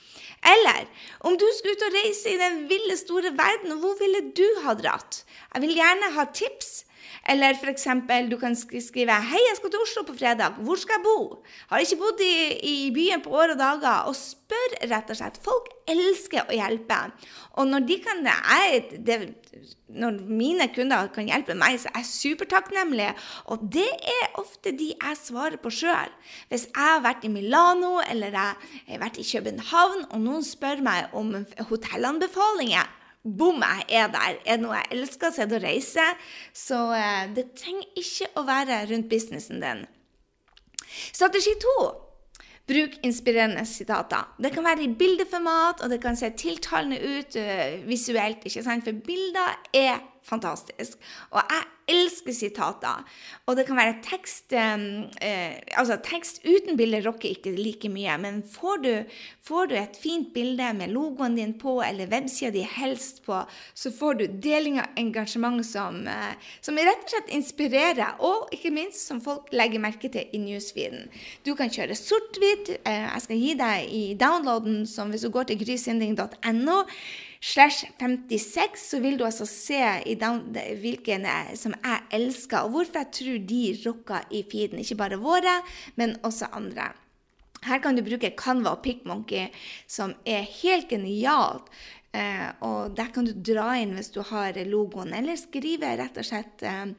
Eller 0.41 0.87
om 1.19 1.35
du 1.37 1.45
skal 1.53 1.75
ut 1.75 1.83
og 1.85 1.90
reise 1.93 2.33
i 2.33 2.39
den 2.39 2.63
ville, 2.69 2.97
store 2.99 3.33
verden, 3.37 3.75
hvor 3.81 3.97
ville 3.99 4.23
du 4.37 4.47
ha 4.65 4.75
dratt? 4.77 5.23
Jeg 5.53 5.65
vil 5.65 5.75
gjerne 5.77 6.13
ha 6.15 6.25
tips. 6.33 6.71
Eller 7.29 7.53
f.eks. 7.53 7.87
du 8.29 8.37
kan 8.37 8.55
skrive 8.55 9.11
'Hei, 9.11 9.41
jeg 9.49 9.57
skal 9.57 9.71
til 9.71 9.83
Oslo 9.85 10.03
på 10.03 10.17
fredag. 10.17 10.57
Hvor 10.57 10.75
skal 10.75 10.97
jeg 10.97 11.03
bo?' 11.03 11.43
Har 11.69 11.79
ikke 11.79 11.97
bodd 11.97 12.21
i, 12.25 12.35
i 12.63 12.91
byen 12.91 13.21
på 13.21 13.29
år 13.29 13.53
og 13.53 13.59
dager. 13.59 14.07
Og 14.09 14.15
spør 14.15 14.75
rett 14.91 15.09
og 15.09 15.17
slett. 15.17 15.39
Folk 15.43 15.69
elsker 15.87 16.47
å 16.47 16.55
hjelpe. 16.55 16.97
Og 17.59 17.67
når 17.67 17.87
de 17.87 17.97
kan 18.03 18.23
jeg, 18.25 18.83
det, 19.05 19.17
når 19.87 20.21
mine 20.27 20.67
kunder 20.75 21.09
kan 21.13 21.27
hjelpe 21.27 21.55
meg, 21.57 21.79
så 21.79 21.91
er 21.91 22.01
jeg 22.01 22.11
supertakknemlig. 22.11 23.09
Og 23.51 23.67
det 23.73 23.87
er 23.87 24.39
ofte 24.39 24.71
de 24.71 24.93
jeg 24.93 25.19
svarer 25.19 25.59
på 25.61 25.73
sjøl. 25.73 26.13
Hvis 26.49 26.67
jeg 26.69 26.87
har 26.87 27.03
vært 27.03 27.27
i 27.27 27.33
Milano 27.33 27.99
eller 28.07 28.31
jeg 28.31 28.55
har 28.87 29.03
vært 29.03 29.19
i 29.21 29.27
København, 29.27 30.07
og 30.11 30.23
noen 30.23 30.47
spør 30.47 30.83
meg 30.85 31.13
om 31.17 31.35
hotellanbefalinger 31.69 32.97
Bom, 33.21 33.61
jeg 33.61 33.85
er 34.01 34.07
der. 34.09 34.37
Er 34.45 34.57
det 34.57 34.63
noe 34.63 34.79
jeg 34.79 34.97
elsker, 34.97 35.33
så 35.33 35.43
er 35.43 35.49
det 35.49 35.59
å 35.59 35.65
reise. 35.65 36.05
Så 36.57 36.77
eh, 36.97 37.25
det 37.35 37.51
trenger 37.57 37.99
ikke 38.01 38.31
å 38.41 38.45
være 38.47 38.85
rundt 38.89 39.11
businessen 39.11 39.61
din. 39.61 39.83
Strategi 41.13 41.53
to 41.61 41.75
Bruk 42.71 42.93
inspirerende 43.03 43.65
sitater. 43.65 44.27
Det 44.39 44.51
kan 44.53 44.63
være 44.63 44.85
i 44.85 44.93
bildeformat, 44.95 45.81
og 45.83 45.89
det 45.91 45.99
kan 46.01 46.15
se 46.15 46.29
tiltalende 46.37 46.99
ut 47.01 47.35
uh, 47.35 47.81
visuelt. 47.87 48.45
ikke 48.45 48.63
sant? 48.63 48.85
For 48.85 49.01
bilder 49.05 49.57
er 49.75 49.97
fantastisk. 50.23 50.99
Og 51.33 51.41
jeg 51.41 51.65
elsker 51.91 52.35
sitater. 52.35 53.03
Og 53.47 53.57
det 53.57 53.65
kan 53.67 53.79
være 53.79 53.99
tekst 54.05 54.53
eh, 54.55 54.79
Altså, 55.77 55.97
tekst 56.03 56.41
uten 56.45 56.77
bilde 56.79 57.01
rocker 57.05 57.31
ikke 57.31 57.53
like 57.55 57.89
mye, 57.91 58.15
men 58.21 58.41
får 58.47 58.81
du, 58.83 58.91
får 59.45 59.71
du 59.71 59.75
et 59.79 59.97
fint 59.99 60.31
bilde 60.33 60.71
med 60.77 60.93
logoen 60.95 61.37
din 61.37 61.53
på, 61.59 61.79
eller 61.85 62.09
websida 62.11 62.51
di 62.55 62.63
helst 62.67 63.23
på, 63.25 63.41
så 63.73 63.91
får 63.93 64.19
du 64.19 64.25
deling 64.43 64.79
av 64.81 64.99
engasjement 64.99 65.63
som, 65.65 66.01
eh, 66.07 66.35
som 66.61 66.79
rett 66.79 67.05
og 67.05 67.15
slett 67.15 67.33
inspirerer, 67.35 68.19
og 68.19 68.51
ikke 68.55 68.73
minst 68.75 69.07
som 69.07 69.21
folk 69.23 69.49
legger 69.55 69.83
merke 69.83 70.11
til 70.11 70.31
i 70.31 70.41
newsfeeden. 70.41 71.09
Du 71.45 71.53
kan 71.55 71.71
kjøre 71.71 71.97
sort-hvitt. 71.97 72.75
Eh, 72.85 73.07
jeg 73.07 73.25
skal 73.25 73.43
gi 73.43 73.57
deg 73.59 73.91
i 73.91 74.05
downloaden, 74.19 74.85
som 74.87 75.11
hvis 75.11 75.27
du 75.27 75.31
går 75.33 75.51
til 75.51 75.61
grysynding.no 75.65 76.81
slash 77.41 77.89
56, 77.99 78.77
så 78.77 78.99
vil 79.01 79.17
du 79.19 79.25
altså 79.25 79.47
se 79.49 79.81
down, 80.21 80.43
hvilken 80.81 81.25
som 81.57 81.73
jeg 81.73 82.01
elsker, 82.13 82.65
og 82.65 82.75
hvorfor 82.75 83.01
jeg 83.01 83.11
tror 83.17 83.45
de 83.49 83.63
rocker 83.85 84.27
i 84.31 84.43
feeden. 84.51 84.79
Ikke 84.79 84.99
bare 84.99 85.21
våre, 85.21 85.61
men 85.95 86.17
også 86.23 86.51
andre. 86.53 86.91
Her 87.61 87.77
kan 87.77 87.93
du 87.93 88.01
bruke 88.01 88.33
Canva 88.37 88.73
og 88.73 88.81
PicMonkey, 88.81 89.51
som 89.85 90.15
er 90.25 90.47
helt 90.63 90.89
genialt 90.89 91.69
Eh, 91.69 92.00
og 92.67 92.91
der 92.97 93.07
kan 93.15 93.23
du 93.23 93.31
dra 93.31 93.69
inn 93.79 93.93
hvis 93.95 94.11
du 94.11 94.19
har 94.27 94.57
logoen, 94.67 95.13
eller 95.15 95.37
skrive 95.39 95.93
rett 95.95 96.17
og 96.19 96.25
slett 96.27 96.63
eh, 96.67 96.89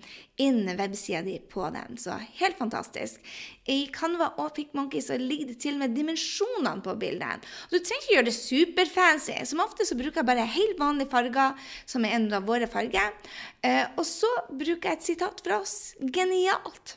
inn 0.40 0.62
websida 0.78 1.20
di 1.26 1.34
på 1.52 1.66
den. 1.74 1.98
Så 2.00 2.16
helt 2.38 2.56
fantastisk. 2.58 3.20
I 3.68 3.84
Canva 3.92 4.30
og 4.40 4.54
PicMonkey 4.56 5.04
så 5.04 5.18
ligger 5.20 5.52
det 5.52 5.58
til 5.62 5.76
med 5.80 5.92
dimensjonene 5.96 6.80
på 6.84 6.96
bildet. 7.02 7.44
Og 7.68 7.76
du 7.76 7.82
trenger 7.82 8.06
ikke 8.06 8.16
gjøre 8.16 8.28
det 8.30 8.36
superfancy. 8.38 9.36
Som 9.52 9.62
ofte 9.66 9.86
så 9.88 9.98
bruker 10.00 10.22
jeg 10.22 10.30
bare 10.32 10.48
helt 10.56 10.80
vanlige 10.80 11.12
farger, 11.12 11.68
som 11.84 12.08
er 12.08 12.16
en 12.16 12.26
av 12.40 12.48
våre 12.48 12.70
farger. 12.72 13.12
Eh, 13.60 13.84
og 13.92 14.08
så 14.08 14.32
bruker 14.48 14.94
jeg 14.94 15.00
et 15.00 15.08
sitat 15.12 15.44
fra 15.44 15.60
oss. 15.60 15.76
Genialt! 16.00 16.96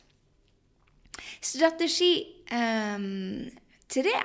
Strategi 1.44 2.12
um, 2.52 3.46
tre 3.92 4.18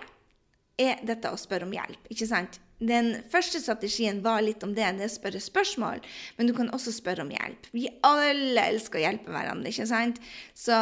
er 0.81 0.99
dette 1.05 1.29
å 1.31 1.39
spørre 1.39 1.67
om 1.67 1.73
hjelp, 1.75 2.07
ikke 2.11 2.27
sant? 2.27 2.59
Den 2.81 3.11
første 3.29 3.61
strategien 3.61 4.23
var 4.25 4.41
litt 4.41 4.63
om 4.65 4.73
det, 4.73 4.87
det 4.97 5.05
å 5.05 5.13
spørre 5.13 5.41
spørsmål, 5.43 6.01
men 6.37 6.49
du 6.49 6.53
kan 6.57 6.71
også 6.73 6.93
spørre 6.95 7.21
om 7.21 7.29
hjelp. 7.29 7.69
Vi 7.75 7.85
alle 8.07 8.63
elsker 8.71 8.97
å 8.97 9.03
hjelpe 9.03 9.33
hverandre, 9.33 9.69
ikke 9.69 9.85
sant? 9.89 10.17
Så 10.57 10.73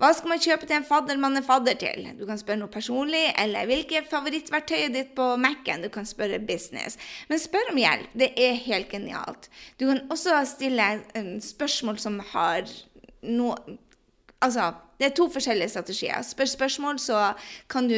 hva 0.00 0.12
skal 0.16 0.32
man 0.32 0.40
kjøpe 0.42 0.68
til 0.68 0.78
en 0.78 0.88
fadder 0.88 1.20
man 1.20 1.36
er 1.36 1.44
fadder 1.44 1.76
til? 1.80 2.08
Du 2.16 2.24
kan 2.28 2.40
spørre 2.40 2.62
noe 2.62 2.72
personlig, 2.72 3.26
eller 3.36 3.68
hvilket 3.68 4.08
favorittverktøyet 4.08 4.96
ditt 4.96 5.12
på 5.18 5.28
Mac-en? 5.40 5.84
Du 5.84 5.92
kan 5.92 6.08
spørre 6.08 6.40
business. 6.40 6.96
Men 7.28 7.42
spør 7.42 7.74
om 7.74 7.82
hjelp. 7.82 8.16
Det 8.16 8.32
er 8.40 8.56
helt 8.64 8.88
genialt. 8.92 9.52
Du 9.76 9.90
kan 9.90 10.04
også 10.12 10.40
stille 10.48 10.88
spørsmål 11.44 12.00
som 12.00 12.20
har 12.32 12.64
noe 13.22 13.78
Altså, 14.42 14.72
det 14.98 15.08
er 15.08 15.14
to 15.16 15.28
forskjellige 15.30 15.72
strategier. 15.72 16.22
Spør 16.26 16.50
spørsmål, 16.50 16.98
så 17.02 17.32
kan 17.70 17.88
du 17.90 17.96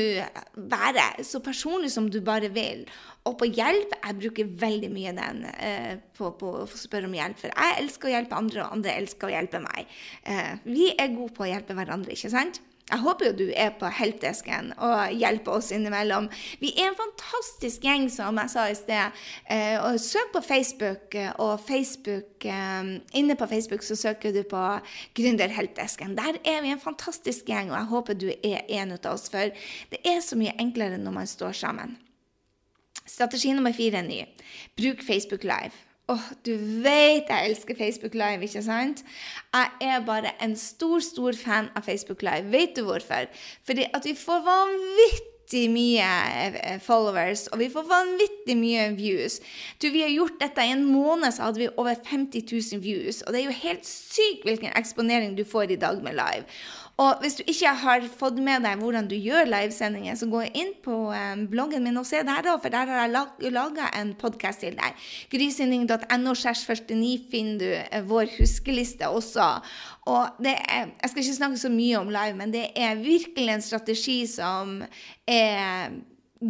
være 0.56 1.24
så 1.24 1.40
personlig 1.44 1.90
som 1.92 2.08
du 2.10 2.20
bare 2.24 2.48
vil. 2.52 2.84
Og 3.24 3.38
på 3.40 3.48
hjelp 3.48 3.94
Jeg 4.04 4.18
bruker 4.20 4.52
veldig 4.60 4.90
mye 4.92 5.12
den 5.16 5.44
eh, 5.56 5.96
på, 6.16 6.30
på, 6.40 6.50
å 6.62 6.66
spørre 6.68 7.08
om 7.08 7.16
hjelp, 7.16 7.40
for 7.40 7.52
jeg 7.52 7.78
elsker 7.80 8.10
å 8.10 8.14
hjelpe 8.14 8.36
andre, 8.36 8.64
og 8.64 8.76
andre 8.76 8.96
elsker 9.00 9.30
å 9.30 9.32
hjelpe 9.32 9.62
meg. 9.64 9.96
Eh, 10.28 10.52
vi 10.68 10.90
er 10.92 11.14
gode 11.16 11.32
på 11.36 11.46
å 11.46 11.48
hjelpe 11.48 11.76
hverandre, 11.76 12.12
ikke 12.12 12.32
sant? 12.32 12.60
Jeg 12.85 13.00
håper 13.00 13.31
jo 13.31 13.37
du 13.38 13.47
er 13.57 13.71
på 13.81 13.88
helpdesken 13.88 14.75
og 14.76 15.14
hjelper 15.17 15.57
oss 15.57 15.71
innimellom. 15.73 16.26
Vi 16.61 16.75
er 16.76 16.91
en 16.91 16.99
fantastisk 16.99 17.87
gjeng, 17.87 18.11
som 18.12 18.37
jeg 18.43 18.53
sa 18.53 18.67
i 18.69 18.76
sted. 18.76 19.23
Eh, 19.49 19.79
og 19.81 19.97
søk 20.05 20.35
på 20.35 20.43
Facebook, 20.45 21.17
eh, 21.17 21.31
og 21.41 21.64
Facebook, 21.64 22.45
eh, 22.45 22.91
inne 23.17 23.38
på 23.41 23.49
Facebook 23.49 23.83
så 23.83 23.97
søker 23.97 24.37
du 24.37 24.43
på 24.43 24.62
Gründerhelpdesken. 25.17 26.12
Der 26.17 26.37
er 26.45 26.61
vi 26.61 26.75
en 26.75 26.83
fantastisk 26.83 27.49
gjeng, 27.49 27.73
og 27.73 27.79
jeg 27.79 27.93
håper 27.95 28.21
du 28.21 28.29
er 28.29 28.61
en 28.69 28.93
av 28.93 29.09
oss. 29.14 29.31
For 29.33 29.49
det 29.91 30.05
er 30.05 30.21
så 30.21 30.37
mye 30.37 30.53
enklere 30.61 31.00
når 31.00 31.17
man 31.17 31.26
står 31.26 31.57
sammen. 31.57 31.97
Strategi 33.07 33.53
nummer 33.53 33.73
fire 33.73 34.05
er 34.05 34.09
ny. 34.09 34.21
Bruk 34.76 35.00
Facebook 35.00 35.45
Live. 35.45 35.73
Åh, 36.04 36.16
oh, 36.16 36.25
du 36.44 36.52
vet 36.84 37.30
jeg 37.32 37.46
elsker 37.49 37.76
Facebook 37.78 38.12
Live, 38.12 38.44
ikke 38.44 38.61
sant? 38.62 38.99
Jeg 39.54 39.70
er 39.80 40.02
bare 40.04 40.34
en 40.44 40.52
stor, 40.56 41.00
stor 41.00 41.32
fan 41.32 41.70
av 41.73 41.87
Facebook 41.87 42.20
Live. 42.23 42.50
Vet 42.52 42.75
du 42.76 42.82
hvorfor? 42.84 43.30
Fordi 43.64 43.87
at 43.88 44.04
vi 44.04 44.12
får 44.12 44.42
vanvittig 44.44 45.62
mye 45.73 46.11
eh, 46.50 46.76
followers, 46.84 47.46
og 47.46 47.62
vi 47.62 47.70
får 47.73 47.88
vanvittig 47.88 48.56
mye 48.61 48.90
views. 48.99 49.38
Du, 49.80 49.88
Vi 49.88 50.04
har 50.04 50.12
gjort 50.12 50.37
dette 50.42 50.61
i 50.61 50.75
en 50.76 50.84
måned, 50.84 51.32
så 51.32 51.49
hadde 51.49 51.64
vi 51.64 51.73
over 51.76 51.96
50 52.04 52.52
000 52.52 52.84
views. 52.84 53.23
Og 53.23 53.32
det 53.32 53.40
er 53.40 53.49
jo 53.49 53.61
helt 53.64 53.88
sykt 53.88 54.44
hvilken 54.44 54.76
eksponering 54.76 55.38
du 55.38 55.44
får 55.44 55.73
i 55.73 55.80
dag 55.80 56.04
med 56.04 56.20
live. 56.20 56.44
Og 57.02 57.18
hvis 57.24 57.34
du 57.40 57.42
ikke 57.50 57.72
har 57.80 58.04
fått 58.06 58.36
med 58.38 58.62
deg 58.62 58.78
hvordan 58.78 59.08
du 59.10 59.16
gjør 59.18 59.48
livesendinger, 59.50 60.14
så 60.14 60.28
gå 60.30 60.44
inn 60.54 60.70
på 60.84 60.94
um, 61.10 61.42
bloggen 61.50 61.82
min 61.82 61.98
og 61.98 62.06
se 62.06 62.20
der, 62.22 62.44
da, 62.46 62.54
for 62.62 62.70
der 62.70 62.90
har 62.90 63.08
jeg 63.08 63.50
laga 63.50 63.88
en 63.98 64.12
podkast 64.18 64.62
til 64.62 64.78
deg. 64.78 65.02
Grysynding.no 65.32 66.36
49 66.38 67.10
finner 67.32 67.58
du 67.58 67.66
uh, 67.74 67.98
vår 68.06 68.30
huskeliste 68.36 69.10
også. 69.10 69.48
Og 70.06 70.38
det 70.44 70.54
er, 70.54 70.94
jeg 71.02 71.10
skal 71.10 71.24
ikke 71.24 71.38
snakke 71.40 71.62
så 71.64 71.74
mye 71.74 71.98
om 71.98 72.14
live, 72.14 72.38
men 72.38 72.54
det 72.54 72.68
er 72.78 73.02
virkelig 73.02 73.56
en 73.56 73.68
strategi 73.72 74.20
som 74.30 74.78
er 75.26 75.98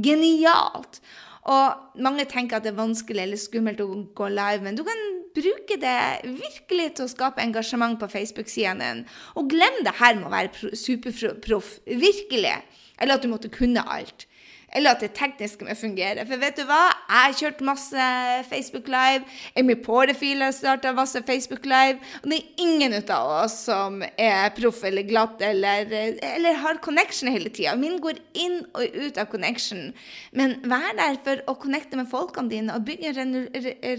genialt. 0.04 1.00
Og 1.48 2.00
mange 2.04 2.28
tenker 2.28 2.58
at 2.58 2.68
det 2.68 2.74
er 2.74 2.82
vanskelig 2.82 3.24
eller 3.24 3.40
skummelt 3.40 3.80
å 3.80 3.88
gå 4.16 4.28
live, 4.32 4.60
men 4.64 4.76
du 4.76 4.84
kan 4.84 5.02
bruke 5.34 5.78
det 5.80 5.96
virkelig 6.24 6.90
til 6.96 7.06
å 7.06 7.10
skape 7.10 7.42
engasjement 7.42 7.98
på 8.00 8.10
Facebook-siden 8.12 8.82
din. 8.82 9.02
Og 9.38 9.50
glem 9.50 9.82
det 9.86 9.96
her 10.00 10.18
med 10.20 10.28
å 10.28 10.34
være 10.34 10.76
superproff. 10.78 11.78
Virkelig. 11.86 12.56
Eller 12.98 13.18
at 13.18 13.24
du 13.24 13.30
måtte 13.32 13.52
kunne 13.52 13.82
alt 13.90 14.28
eller 14.74 14.94
at 14.94 15.02
det 15.04 15.12
tekniske 15.14 15.66
må 15.66 15.74
fungere. 15.78 16.24
For 16.26 16.40
vet 16.40 16.58
du 16.58 16.64
hva? 16.66 16.80
Jeg 17.06 17.20
har 17.20 17.36
kjørt 17.38 17.62
masse 17.66 18.06
Facebook 18.50 18.88
Live. 18.90 19.22
Amy 19.58 19.76
Porterfield 19.78 20.42
har 20.42 20.54
starta 20.56 20.92
masse 20.96 21.22
Facebook 21.26 21.68
Live. 21.70 22.00
Og 22.22 22.30
det 22.32 22.40
er 22.40 22.64
ingen 22.66 22.96
av 22.98 23.30
oss 23.44 23.56
som 23.68 24.02
er 24.02 24.50
proff 24.56 24.82
eller 24.86 25.06
glatt 25.06 25.42
eller, 25.44 25.86
eller 26.34 26.58
har 26.64 26.82
connection 26.84 27.30
hele 27.30 27.52
tida. 27.54 27.76
Min 27.78 28.00
går 28.02 28.18
inn 28.34 28.60
og 28.74 28.98
ut 28.98 29.22
av 29.22 29.30
connection. 29.30 29.92
Men 30.34 30.58
vær 30.66 30.90
der 30.98 31.22
for 31.24 31.46
å 31.50 31.56
connecte 31.62 32.00
med 32.00 32.10
folkene 32.10 32.50
dine 32.50 32.74
og 32.74 32.86
bygge 32.88 33.14
en 33.22 33.38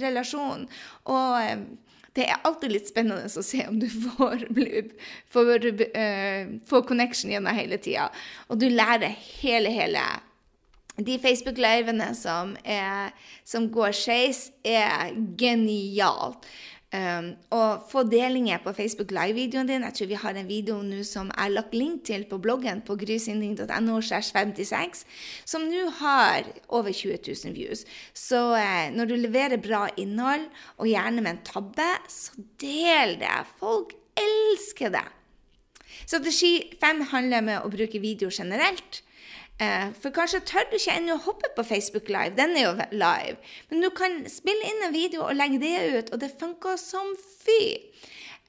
relasjon. 0.04 0.68
Og 1.08 1.40
eh, 1.40 1.66
det 2.16 2.30
er 2.32 2.44
alltid 2.48 2.72
litt 2.72 2.88
spennende 2.88 3.28
å 3.28 3.44
se 3.44 3.64
om 3.68 3.80
du 3.80 3.88
får, 3.92 4.46
får, 5.36 5.66
uh, 5.72 6.54
får 6.68 6.88
connection 6.88 7.34
gjennom 7.34 7.56
hele 7.56 7.80
tida. 7.80 8.08
Og 8.48 8.60
du 8.62 8.70
lærer 8.72 9.12
hele, 9.42 9.72
hele 9.76 10.04
de 10.98 11.18
Facebook-livene 11.20 12.12
som, 12.16 12.56
som, 13.44 13.68
går 13.72 13.96
skeis, 13.96 14.50
er 14.64 15.12
genialt. 15.40 16.48
Um, 16.96 17.32
og 17.52 17.88
få 17.90 18.06
delinger 18.08 18.62
på 18.64 18.72
Facebook 18.78 19.10
Live-videoen 19.12 19.68
din. 19.68 19.84
Jeg 19.84 19.94
tror 19.98 20.08
vi 20.08 20.20
har 20.22 20.38
en 20.38 20.48
video 20.48 20.78
nå 20.86 21.02
som 21.04 21.28
jeg 21.28 21.42
har 21.42 21.52
lagt 21.52 21.74
link 21.76 22.06
til 22.08 22.24
på 22.30 22.38
bloggen 22.40 22.84
på 22.88 22.96
grysynding.no, 23.02 23.98
56, 24.00 25.02
som 25.50 25.66
nå 25.68 25.90
har 25.98 26.48
over 26.70 26.94
20 26.94 27.18
000 27.26 27.56
views. 27.58 27.84
Så 28.14 28.40
uh, 28.54 28.96
når 28.96 29.12
du 29.12 29.16
leverer 29.18 29.60
bra 29.60 29.90
innhold, 29.98 30.48
og 30.78 30.88
gjerne 30.88 31.26
med 31.26 31.34
en 31.34 31.44
tabbe, 31.50 31.90
så 32.08 32.46
del 32.62 33.18
det. 33.20 33.34
Folk 33.60 33.98
elsker 34.16 34.94
det. 34.96 35.08
Strategi 36.06 36.54
5 36.80 37.04
handler 37.12 37.42
om 37.42 37.52
å 37.66 37.74
bruke 37.74 38.00
video 38.00 38.32
generelt. 38.32 39.02
Eh, 39.62 39.92
for 40.02 40.12
kanskje 40.16 40.42
tør 40.44 40.66
du 40.68 40.76
ikke 40.76 40.98
ennå 40.98 41.16
å 41.16 41.24
hoppe 41.30 41.52
på 41.56 41.64
Facebook 41.64 42.10
Live. 42.12 42.36
Den 42.36 42.58
er 42.60 42.68
jo 42.68 42.74
live. 42.92 43.38
Men 43.70 43.86
du 43.86 43.90
kan 43.96 44.20
spille 44.32 44.68
inn 44.68 44.84
en 44.88 44.96
video 44.96 45.24
og 45.28 45.38
legge 45.38 45.62
det 45.64 45.76
ut, 45.96 46.12
og 46.12 46.22
det 46.24 46.34
funker 46.40 46.76
som 46.82 47.14
fy. 47.46 47.62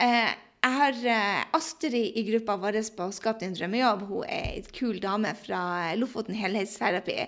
Eh, 0.03 0.35
jeg 0.67 0.75
har 0.81 1.01
eh, 1.13 1.43
Astrid 1.55 2.19
i 2.19 2.27
gruppa 2.27 2.57
vår 2.59 2.81
på 2.97 3.07
Skap 3.15 3.39
din 3.39 3.55
drømmejobb. 3.55 4.07
Hun 4.11 4.27
er 4.27 4.53
ei 4.57 4.65
kul 4.75 4.99
dame 5.03 5.31
fra 5.39 5.95
Lofoten 5.95 6.35
helhetsterapi. 6.35 7.21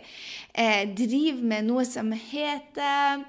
driver 0.99 1.45
med 1.55 1.69
noe 1.71 1.87
som 1.87 2.11
heter 2.13 3.27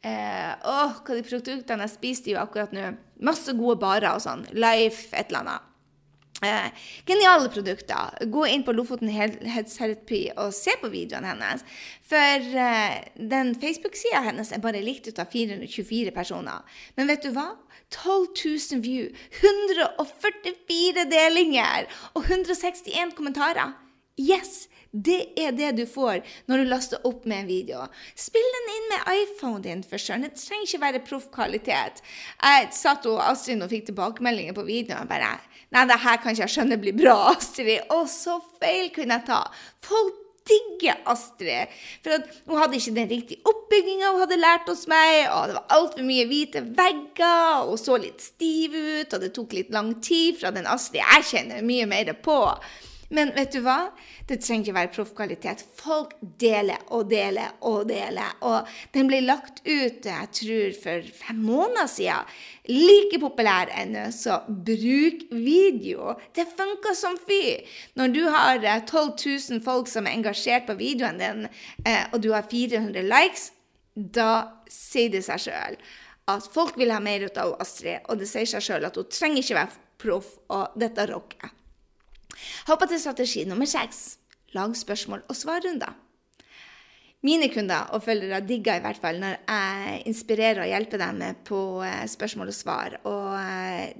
Eh, 0.00 0.52
åh, 0.64 0.94
hva 1.04 1.16
de 1.16 1.22
produktene 1.26 1.84
jeg 1.84 1.92
spiste 1.92 2.32
jo 2.32 2.40
akkurat 2.40 2.72
nå. 2.72 2.94
Masse 3.26 3.52
gode 3.56 3.76
barer 3.82 4.14
og 4.14 4.22
sånn. 4.24 4.46
Life, 4.56 5.10
et 5.12 5.28
eller 5.28 5.42
annet. 5.44 5.69
Eh, 6.42 6.70
geniale 7.06 7.48
produkter. 7.52 8.24
Gå 8.32 8.46
inn 8.48 8.62
på 8.64 8.72
Lofoten 8.72 9.10
helhetsterapi 9.12 10.22
og 10.40 10.54
se 10.56 10.72
på 10.80 10.88
videoene 10.88 11.34
hennes. 11.34 11.64
For 12.08 12.46
eh, 12.64 12.96
den 13.32 13.52
Facebook-sida 13.60 14.22
hennes 14.24 14.52
er 14.56 14.62
bare 14.64 14.80
likt 14.80 15.10
ut 15.10 15.20
av 15.20 15.28
424 15.32 16.14
personer. 16.16 16.64
Men 16.96 17.12
vet 17.12 17.26
du 17.26 17.34
hva? 17.36 17.50
12 17.90 18.32
000 18.72 18.82
view, 18.84 19.10
144 19.42 21.04
delinger 21.10 21.90
og 22.14 22.24
161 22.24 23.16
kommentarer. 23.18 23.74
Yes! 24.16 24.68
Det 24.90 25.20
er 25.38 25.52
det 25.54 25.70
du 25.78 25.84
får 25.86 26.24
når 26.50 26.62
du 26.62 26.70
laster 26.70 27.04
opp 27.06 27.26
med 27.30 27.44
en 27.44 27.50
video. 27.50 27.84
Spill 28.18 28.48
den 28.56 28.72
inn 28.74 28.88
med 28.90 29.10
iPhonen 29.22 29.66
din, 29.66 29.84
for 29.86 30.02
søren. 30.02 30.26
Det 30.26 30.34
trenger 30.40 30.66
ikke 30.66 30.82
være 30.82 31.02
proff 31.06 31.28
kvalitet. 31.34 32.02
Jeg 32.42 32.72
satt 32.74 33.06
og 33.06 33.20
Astrid 33.22 33.62
og 33.62 33.70
fikk 33.70 33.90
tilbakemeldinger 33.90 34.56
på 34.56 34.66
videoen. 34.66 35.04
og 35.04 35.12
bare 35.12 35.36
Nei, 35.70 35.84
det 35.86 36.00
her 36.02 36.18
kan 36.18 36.34
ikke 36.34 36.42
jeg 36.48 36.54
skjønne 36.56 36.80
blir 36.82 36.96
bra, 36.98 37.14
Astrid. 37.36 37.86
Å, 37.94 38.02
så 38.10 38.40
feil 38.58 38.90
kunne 38.94 39.20
jeg 39.20 39.28
ta. 39.28 39.44
Folk 39.86 40.18
digger 40.50 40.98
Astrid. 41.12 41.70
For 42.02 42.26
hun 42.50 42.58
hadde 42.58 42.80
ikke 42.80 42.96
den 42.96 43.10
riktige 43.12 43.46
oppbygginga 43.46 44.10
hun 44.10 44.22
hadde 44.24 44.40
lært 44.40 44.66
hos 44.72 44.86
meg. 44.90 45.28
og 45.30 45.46
Det 45.46 45.58
var 45.60 45.74
altfor 45.78 46.06
mye 46.10 46.26
hvite 46.26 46.66
vegger, 46.66 47.70
og 47.70 47.78
så 47.78 48.00
litt 48.02 48.24
stiv 48.24 48.74
ut. 48.74 49.14
Og 49.14 49.22
det 49.22 49.30
tok 49.38 49.54
litt 49.54 49.70
lang 49.70 49.94
tid 50.02 50.40
fra 50.42 50.50
den 50.54 50.66
Astrid 50.66 51.04
jeg 51.04 51.28
kjenner 51.30 51.62
mye 51.62 51.86
mer 51.90 52.16
på. 52.26 52.40
Men 53.10 53.32
vet 53.34 53.50
du 53.50 53.58
hva? 53.64 53.90
Det 54.28 54.38
trenger 54.38 54.68
ikke 54.68 54.76
være 54.76 54.90
proffkvalitet. 54.94 55.64
Folk 55.80 56.12
deler 56.38 56.78
og 56.94 57.08
deler 57.10 57.56
og 57.66 57.88
deler. 57.90 58.36
Og 58.46 58.68
den 58.94 59.10
ble 59.10 59.18
lagt 59.24 59.58
ut 59.66 60.06
jeg 60.06 60.30
tror 60.38 60.76
for 60.78 61.08
fem 61.18 61.40
måneder 61.42 61.90
siden. 61.90 62.30
Like 62.70 63.18
populær 63.22 63.72
ennå, 63.82 64.06
så 64.14 64.40
bruk 64.46 65.26
video. 65.34 66.14
Det 66.36 66.46
funker 66.54 66.94
som 66.94 67.18
fy. 67.26 67.58
Når 67.98 68.14
du 68.14 68.22
har 68.30 68.62
12 68.62 69.00
eh, 69.02 69.40
000 69.58 69.64
folk 69.66 69.90
som 69.90 70.06
er 70.06 70.14
engasjert 70.14 70.70
på 70.70 70.78
videoen 70.78 71.18
din, 71.18 71.48
eh, 71.82 72.04
og 72.12 72.22
du 72.22 72.30
har 72.36 72.46
400 72.46 73.02
likes, 73.10 73.50
da 73.94 74.62
sier 74.70 75.10
det 75.10 75.26
seg 75.26 75.48
sjøl 75.48 75.80
at 76.30 76.46
folk 76.54 76.76
vil 76.78 76.92
ha 76.94 77.00
mer 77.02 77.24
ut 77.26 77.38
av 77.42 77.56
Astrid, 77.62 78.04
og 78.06 78.20
det 78.20 78.28
sier 78.30 78.46
seg 78.46 78.62
sjøl 78.62 78.86
at 78.86 78.98
hun 78.98 79.08
trenger 79.10 79.42
ikke 79.42 79.58
være 79.58 79.80
proff, 80.00 80.36
og 80.52 80.78
dette 80.78 81.08
rocker. 81.10 81.56
Hoppa 82.68 82.88
til 82.90 83.00
strategi 83.02 83.44
nummer 83.48 83.68
seks. 83.68 84.18
Lag 84.56 84.74
spørsmål 84.76 85.22
og 85.28 85.36
svarrunder. 85.38 85.94
Mine 87.20 87.50
kunder 87.52 87.90
og 87.92 88.00
følgere 88.02 88.40
digger 88.48 88.78
i 88.78 88.82
hvert 88.84 89.00
fall 89.00 89.18
når 89.20 89.34
jeg 89.44 90.02
inspirerer 90.08 90.62
og 90.62 90.70
hjelper 90.70 91.02
dem 91.02 91.18
på 91.44 91.58
eh, 91.84 92.06
spørsmål 92.08 92.48
og 92.48 92.56
svar. 92.56 92.96
Og 93.04 93.34
eh, 93.36 93.92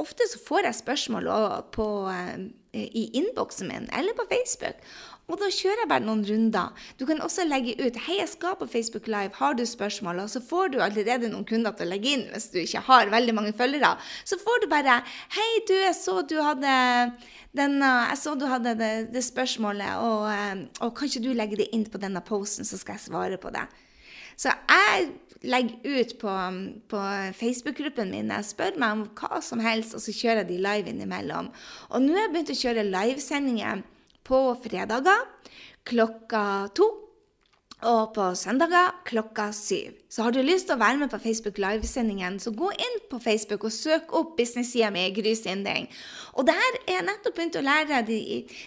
ofte 0.00 0.24
så 0.30 0.40
får 0.46 0.64
jeg 0.64 0.78
spørsmål 0.78 1.28
på, 1.76 1.88
eh, 2.08 2.48
i 2.72 3.04
innboksen 3.20 3.68
min 3.68 3.90
eller 3.92 4.16
på 4.16 4.24
Facebook. 4.32 4.80
Og 5.28 5.36
da 5.36 5.50
kjører 5.52 5.82
jeg 5.82 5.88
bare 5.90 6.04
noen 6.06 6.22
runder. 6.24 6.84
Du 6.96 7.04
kan 7.08 7.20
også 7.20 7.44
legge 7.44 7.74
ut 7.76 7.96
'Hei, 8.00 8.16
jeg 8.18 8.28
skal 8.28 8.54
på 8.56 8.66
Facebook 8.66 9.06
Live, 9.06 9.36
har 9.36 9.52
du 9.52 9.62
spørsmål?' 9.66 10.22
Og 10.22 10.30
så 10.30 10.40
får 10.40 10.72
du 10.72 10.78
allerede 10.80 11.28
noen 11.28 11.44
kunder 11.44 11.72
til 11.72 11.86
å 11.86 11.90
legge 11.90 12.08
inn 12.14 12.24
hvis 12.32 12.48
du 12.52 12.58
ikke 12.58 12.80
har 12.86 13.10
veldig 13.12 13.34
mange 13.34 13.52
følgere. 13.52 13.98
Så 14.24 14.38
får 14.40 14.62
du 14.62 14.68
bare 14.68 15.02
'Hei, 15.04 15.50
du, 15.68 15.74
jeg 15.74 15.94
så 15.94 16.22
du 16.22 16.40
hadde 16.40 17.12
denne, 17.52 17.90
jeg 18.08 18.18
så 18.18 18.34
du 18.40 18.46
hadde 18.46 18.74
det, 18.78 19.12
det 19.12 19.24
spørsmålet, 19.24 20.00
og, 20.00 20.32
eh, 20.32 20.64
og 20.80 20.94
kan 20.96 21.08
ikke 21.08 21.24
du 21.24 21.32
legge 21.34 21.56
det 21.56 21.68
inn 21.72 21.84
på 21.84 21.98
denne 21.98 22.20
posten, 22.20 22.64
så 22.64 22.78
skal 22.78 22.94
jeg 22.94 23.12
svare 23.12 23.36
på 23.36 23.50
det?' 23.50 23.68
Så 24.38 24.48
jeg 24.48 25.12
legger 25.42 26.00
ut 26.00 26.18
på, 26.20 26.32
på 26.88 26.98
Facebook-gruppen 27.34 28.10
min. 28.10 28.30
Jeg 28.30 28.44
spør 28.44 28.78
meg 28.78 28.92
om 28.92 29.08
hva 29.18 29.42
som 29.42 29.60
helst, 29.60 29.94
og 29.94 30.00
så 30.00 30.12
kjører 30.14 30.36
jeg 30.44 30.48
de 30.48 30.58
live 30.62 30.88
innimellom. 30.88 31.50
Og 31.90 32.02
nå 32.02 32.14
har 32.14 32.28
jeg 32.28 32.32
begynt 32.32 32.54
å 32.54 32.60
kjøre 32.62 32.86
livesendinger 32.86 33.82
på 34.28 34.40
fredager 34.62 35.26
klokka 35.88 36.68
to. 36.76 36.88
Og 37.86 38.08
på 38.10 38.24
søndager 38.34 38.90
klokka 39.06 39.52
syv. 39.54 39.92
Så 40.10 40.24
har 40.24 40.32
du 40.34 40.40
lyst 40.42 40.66
til 40.66 40.74
å 40.74 40.80
være 40.80 40.98
med 40.98 41.12
på 41.12 41.20
Facebook 41.22 41.60
Live-sendingen, 41.62 42.40
så 42.42 42.50
gå 42.50 42.72
inn 42.74 42.96
på 43.06 43.20
Facebook 43.22 43.68
og 43.68 43.70
søk 43.70 44.10
opp 44.18 44.32
business-sida 44.34 44.88
mi 44.90 45.04
Gry 45.14 45.36
Sinding. 45.38 45.86
Og 46.34 46.48
der 46.48 46.58
er 46.58 46.96
jeg 46.96 47.06
nettopp 47.06 47.36
begynt 47.36 47.60
å 47.60 47.62
lære 47.62 48.02
de, 48.08 48.18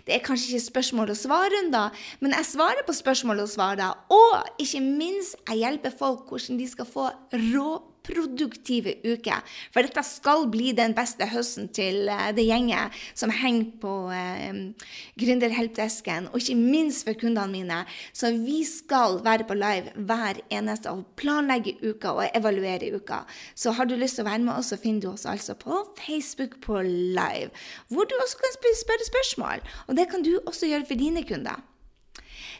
Det 0.07 0.15
er 0.15 0.23
kanskje 0.23 0.53
ikke 0.53 0.69
spørsmål 0.69 1.11
og 1.11 1.19
svar-runder, 1.19 1.91
men 2.21 2.37
jeg 2.39 2.51
svarer 2.53 2.87
på 2.87 2.95
spørsmål 2.95 3.43
og 3.43 3.51
svar 3.51 3.75
da. 3.75 3.91
Og 4.07 4.63
ikke 4.63 4.79
minst, 4.79 5.35
jeg 5.43 5.59
hjelper 5.59 5.91
folk 5.91 6.31
hvordan 6.31 6.57
de 6.57 6.71
skal 6.71 6.87
få 6.87 7.11
rå 7.35 7.69
produktive 8.11 8.97
uke. 9.07 9.37
For 9.73 9.87
dette 9.87 10.03
skal 10.05 10.47
bli 10.51 10.75
den 10.77 10.95
beste 10.97 11.27
høsten 11.31 11.69
til 11.73 12.11
uh, 12.11 12.29
det 12.35 12.45
gjenget 12.47 12.97
som 13.17 13.31
henger 13.33 13.71
på 13.81 13.93
eh, 14.13 14.87
gründerhelpdesken, 15.19 16.29
og 16.31 16.39
ikke 16.39 16.57
minst 16.57 17.05
for 17.07 17.17
kundene 17.17 17.51
mine. 17.51 17.79
Så 18.13 18.31
vi 18.35 18.61
skal 18.67 19.19
være 19.25 19.47
på 19.47 19.57
live 19.57 19.93
hver 19.95 20.41
eneste 20.53 20.91
og 20.91 21.05
planlegge 21.19 21.75
uka 21.83 22.13
og 22.15 22.37
evaluere 22.37 22.91
uka. 22.95 23.23
Så 23.55 23.75
har 23.77 23.89
du 23.89 23.95
lyst 23.95 24.19
til 24.19 24.25
å 24.25 24.31
være 24.31 24.45
med 24.45 24.55
oss, 24.57 24.71
så 24.73 24.79
finner 24.81 25.05
du 25.05 25.09
oss 25.13 25.27
altså 25.29 25.55
på 25.59 25.83
Facebook 25.99 26.59
på 26.65 26.81
live, 26.85 27.51
hvor 27.89 28.07
du 28.07 28.15
også 28.19 28.41
kan 28.41 28.57
spørre 28.59 29.11
spørsmål. 29.11 29.67
Og 29.87 29.97
det 29.99 30.09
kan 30.11 30.25
du 30.25 30.33
også 30.45 30.71
gjøre 30.71 30.87
for 30.89 30.99
dine 30.99 31.25
kunder. 31.27 31.61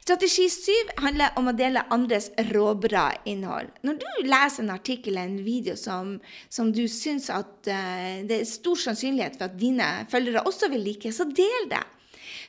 Strategi 0.02 0.48
syv 0.50 0.90
handler 0.98 1.36
om 1.38 1.52
å 1.52 1.54
dele 1.54 1.84
andres 1.94 2.32
råbra 2.50 3.12
innhold. 3.30 3.70
Når 3.86 4.00
du 4.02 4.08
leser 4.26 4.64
en 4.64 4.74
artikkel 4.74 5.14
eller 5.14 5.30
en 5.30 5.44
video 5.46 5.76
som, 5.78 6.16
som 6.50 6.72
du 6.74 6.88
syns 6.90 7.30
at 7.30 7.70
uh, 7.70 8.22
det 8.26 8.40
er 8.40 8.50
stor 8.50 8.80
sannsynlighet 8.82 9.38
for 9.38 9.52
at 9.52 9.60
dine 9.62 9.90
følgere 10.10 10.42
også 10.50 10.72
vil 10.74 10.88
like, 10.90 11.14
så 11.14 11.28
del 11.30 11.70
det. 11.70 11.84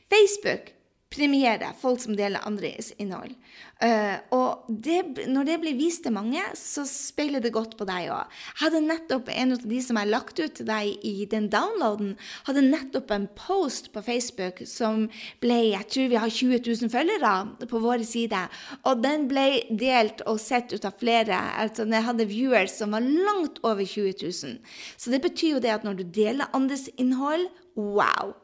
Facebook 0.08 0.72
premiere 1.12 1.72
folk 1.78 2.00
som 2.02 2.16
deler 2.16 2.42
andres 2.48 2.92
innhold. 3.00 3.34
Uh, 3.82 4.16
og 4.34 4.68
det, 4.70 5.26
når 5.26 5.46
det 5.48 5.56
blir 5.62 5.74
vist 5.74 6.04
til 6.06 6.14
mange, 6.14 6.40
så 6.58 6.84
speiler 6.88 7.42
det 7.42 7.52
godt 7.54 7.74
på 7.78 7.86
deg 7.88 8.12
òg. 8.14 8.36
Hadde 8.60 8.82
nettopp 8.84 9.30
en 9.32 9.56
av 9.56 9.64
de 9.66 9.80
som 9.82 9.98
jeg 9.98 10.10
lagt 10.12 10.38
ut 10.38 10.54
til 10.58 10.68
deg 10.68 11.06
i 11.08 11.26
den 11.30 11.48
downloaden, 11.52 12.14
hadde 12.46 12.64
nettopp 12.68 13.10
en 13.14 13.26
post 13.38 13.90
på 13.94 14.04
Facebook 14.06 14.62
som 14.70 15.08
ble 15.42 15.58
Jeg 15.72 15.88
tror 15.90 16.10
vi 16.12 16.20
har 16.22 16.32
20 16.32 16.62
000 16.62 16.92
følgere 16.92 17.34
på 17.70 17.82
våre 17.82 18.06
side. 18.06 18.44
Og 18.88 19.02
den 19.02 19.26
ble 19.30 19.46
delt 19.68 20.22
og 20.30 20.40
sett 20.42 20.72
ut 20.72 20.86
av 20.88 20.96
flere. 21.02 21.38
Altså 21.58 21.86
den 21.88 22.06
hadde 22.06 22.28
viewers 22.30 22.78
som 22.78 22.94
var 22.94 23.02
langt 23.02 23.60
over 23.66 23.82
20 23.84 24.14
000. 24.22 24.58
Så 24.96 25.12
det 25.12 25.22
betyr 25.24 25.56
jo 25.56 25.64
det 25.64 25.74
at 25.74 25.86
når 25.86 26.00
du 26.00 26.06
deler 26.14 26.50
andres 26.56 26.88
innhold, 26.96 27.48
wow. 27.76 28.34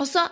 Og 0.00 0.08
så 0.08 0.26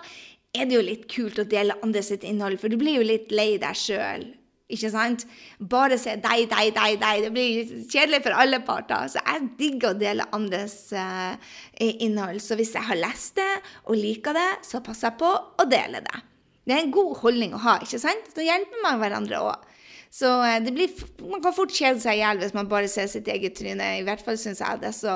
er 0.58 0.68
det 0.68 0.76
jo 0.76 0.84
litt 0.84 1.06
kult 1.10 1.38
å 1.40 1.46
dele 1.48 1.78
andre 1.84 2.02
sitt 2.04 2.26
innhold, 2.26 2.60
for 2.60 2.72
du 2.72 2.78
blir 2.80 2.98
jo 3.00 3.06
litt 3.06 3.32
lei 3.34 3.54
deg 3.60 3.78
sjøl. 3.78 4.26
Ikke 4.68 4.90
sant? 4.92 5.22
Bare 5.64 5.96
se 5.96 6.18
deg, 6.20 6.44
deg, 6.50 6.74
deg, 6.76 6.98
deg. 7.00 7.22
Det 7.24 7.30
blir 7.32 7.70
kjedelig 7.88 8.20
for 8.26 8.36
alle 8.36 8.60
parter. 8.66 9.08
Så 9.08 9.22
jeg 9.22 9.46
digger 9.60 9.94
å 9.94 9.96
dele 9.96 10.26
andres 10.36 10.76
uh, 10.92 11.38
innhold. 11.80 12.42
Så 12.44 12.58
hvis 12.58 12.74
jeg 12.76 12.84
har 12.84 13.00
lest 13.00 13.38
det 13.40 13.48
og 13.88 13.96
liker 13.96 14.36
det, 14.36 14.50
så 14.68 14.82
passer 14.84 15.08
jeg 15.08 15.20
på 15.22 15.30
å 15.32 15.66
dele 15.68 16.02
det. 16.04 16.20
Det 16.68 16.76
er 16.76 16.84
en 16.84 16.92
god 16.92 17.16
holdning 17.22 17.56
å 17.56 17.62
ha. 17.64 17.78
ikke 17.80 18.02
sant? 18.02 18.28
Da 18.36 18.44
hjelper 18.44 18.84
man 18.84 19.00
hverandre 19.00 19.40
òg. 19.46 19.64
Så 20.12 20.28
uh, 20.28 20.68
blir, 20.68 20.92
man 21.32 21.40
kan 21.44 21.56
fort 21.56 21.72
kjede 21.72 22.04
seg 22.04 22.18
i 22.18 22.20
hjel 22.20 22.44
hvis 22.44 22.56
man 22.56 22.68
bare 22.68 22.92
ser 22.92 23.08
sitt 23.08 23.28
eget 23.32 23.56
tryne. 23.56 23.94
I 23.96 24.04
hvert 24.04 24.20
fall 24.26 24.36
syns 24.40 24.60
jeg 24.60 24.84
det. 24.84 24.92
Så 25.00 25.14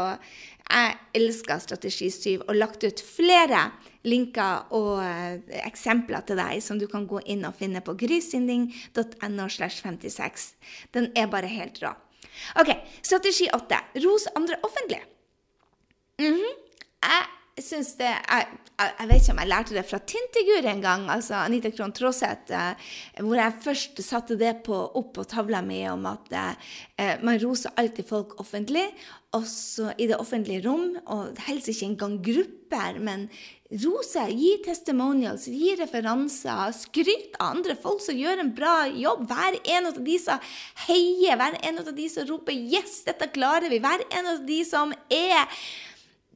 jeg 0.69 0.95
elsker 1.19 1.61
Strategi 1.63 2.11
7 2.11 2.45
og 2.47 2.55
lagt 2.57 2.85
ut 2.85 3.03
flere 3.05 3.65
linker 4.09 4.73
og 4.75 5.03
uh, 5.03 5.35
eksempler 5.63 6.25
til 6.27 6.39
deg 6.41 6.63
som 6.65 6.79
du 6.81 6.89
kan 6.91 7.07
gå 7.11 7.21
inn 7.31 7.45
og 7.47 7.57
finne 7.59 7.83
på 7.85 7.95
grysynding.no. 7.99 9.49
slash 9.49 9.83
56. 9.83 10.49
Den 10.95 11.11
er 11.17 11.31
bare 11.31 11.51
helt 11.51 11.83
rå. 11.83 11.93
OK, 12.61 12.73
strategi 13.05 13.49
8. 13.53 13.79
Ros 14.05 14.27
andre 14.35 14.57
offentlig. 14.63 15.03
Mm 16.19 16.35
-hmm. 16.35 16.53
Jeg 17.03 17.27
syns 17.61 17.93
det 17.99 18.09
jeg, 18.09 18.47
jeg, 18.81 19.07
vet 19.09 19.19
ikke 19.21 19.35
om 19.35 19.41
jeg 19.43 19.51
lærte 19.51 19.77
det 19.77 19.85
fra 19.85 19.99
Tintegur 20.09 20.69
en 20.71 20.83
gang, 20.85 21.07
altså 21.13 21.37
Anita 21.43 21.73
Krohn 21.75 21.93
Traaseth, 21.93 22.53
eh, 22.57 22.93
hvor 23.21 23.37
jeg 23.37 23.63
først 23.65 24.03
satte 24.05 24.39
det 24.41 24.55
på, 24.67 24.77
opp 24.99 25.13
på 25.19 25.27
tavla 25.29 25.61
mi 25.65 25.83
om 25.91 26.07
at 26.09 26.33
eh, 26.33 27.19
man 27.23 27.41
roser 27.43 27.75
alltid 27.77 28.09
folk 28.09 28.39
offentlig, 28.41 28.87
også 29.37 29.93
i 30.01 30.09
det 30.09 30.21
offentlige 30.21 30.65
rom, 30.67 30.97
og 31.13 31.37
helst 31.47 31.69
ikke 31.73 31.91
engang 31.93 32.17
grupper, 32.25 33.01
men 33.01 33.29
Rose, 33.73 34.21
gi 34.37 34.51
testimonials, 34.61 35.47
gi 35.49 35.71
referanser, 35.79 36.75
skryt 36.77 37.39
av 37.39 37.55
andre 37.55 37.73
folk 37.81 38.03
som 38.05 38.19
gjør 38.19 38.43
en 38.43 38.51
bra 38.53 38.75
jobb. 38.85 39.23
Vær 39.31 39.57
en 39.63 39.89
av 39.89 40.01
de 40.05 40.17
som 40.21 40.43
heier, 40.91 41.39
vær 41.41 41.57
en 41.57 41.81
av 41.81 41.89
de 41.97 42.09
som 42.13 42.29
roper 42.29 42.53
'yes, 42.53 43.01
dette 43.07 43.31
klarer 43.33 43.73
vi'. 43.73 43.81
Vær 43.81 44.05
en 44.13 44.27
av 44.35 44.45
de 44.45 44.61
som 44.69 44.93
er 45.09 45.49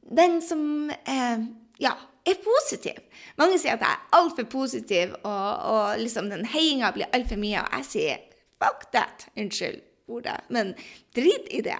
den 0.09 0.41
som 0.41 0.89
eh, 0.89 1.43
ja, 1.83 1.93
er 2.27 2.39
positiv. 2.43 3.01
Mange 3.39 3.59
sier 3.59 3.75
at 3.75 3.83
jeg 3.83 3.95
er 3.95 4.17
altfor 4.19 4.47
positiv, 4.51 5.13
og, 5.23 5.49
og 5.73 6.01
liksom 6.01 6.31
den 6.31 6.47
heiinga 6.53 6.91
blir 6.95 7.11
altfor 7.15 7.39
mye. 7.41 7.63
Og 7.63 7.77
jeg 7.79 7.89
sier 7.91 8.17
'fuck 8.57 8.89
that'. 8.95 9.27
Unnskyld 9.37 9.81
ordet, 10.07 10.39
men 10.49 10.73
drit 11.15 11.47
i 11.51 11.61
det. 11.61 11.79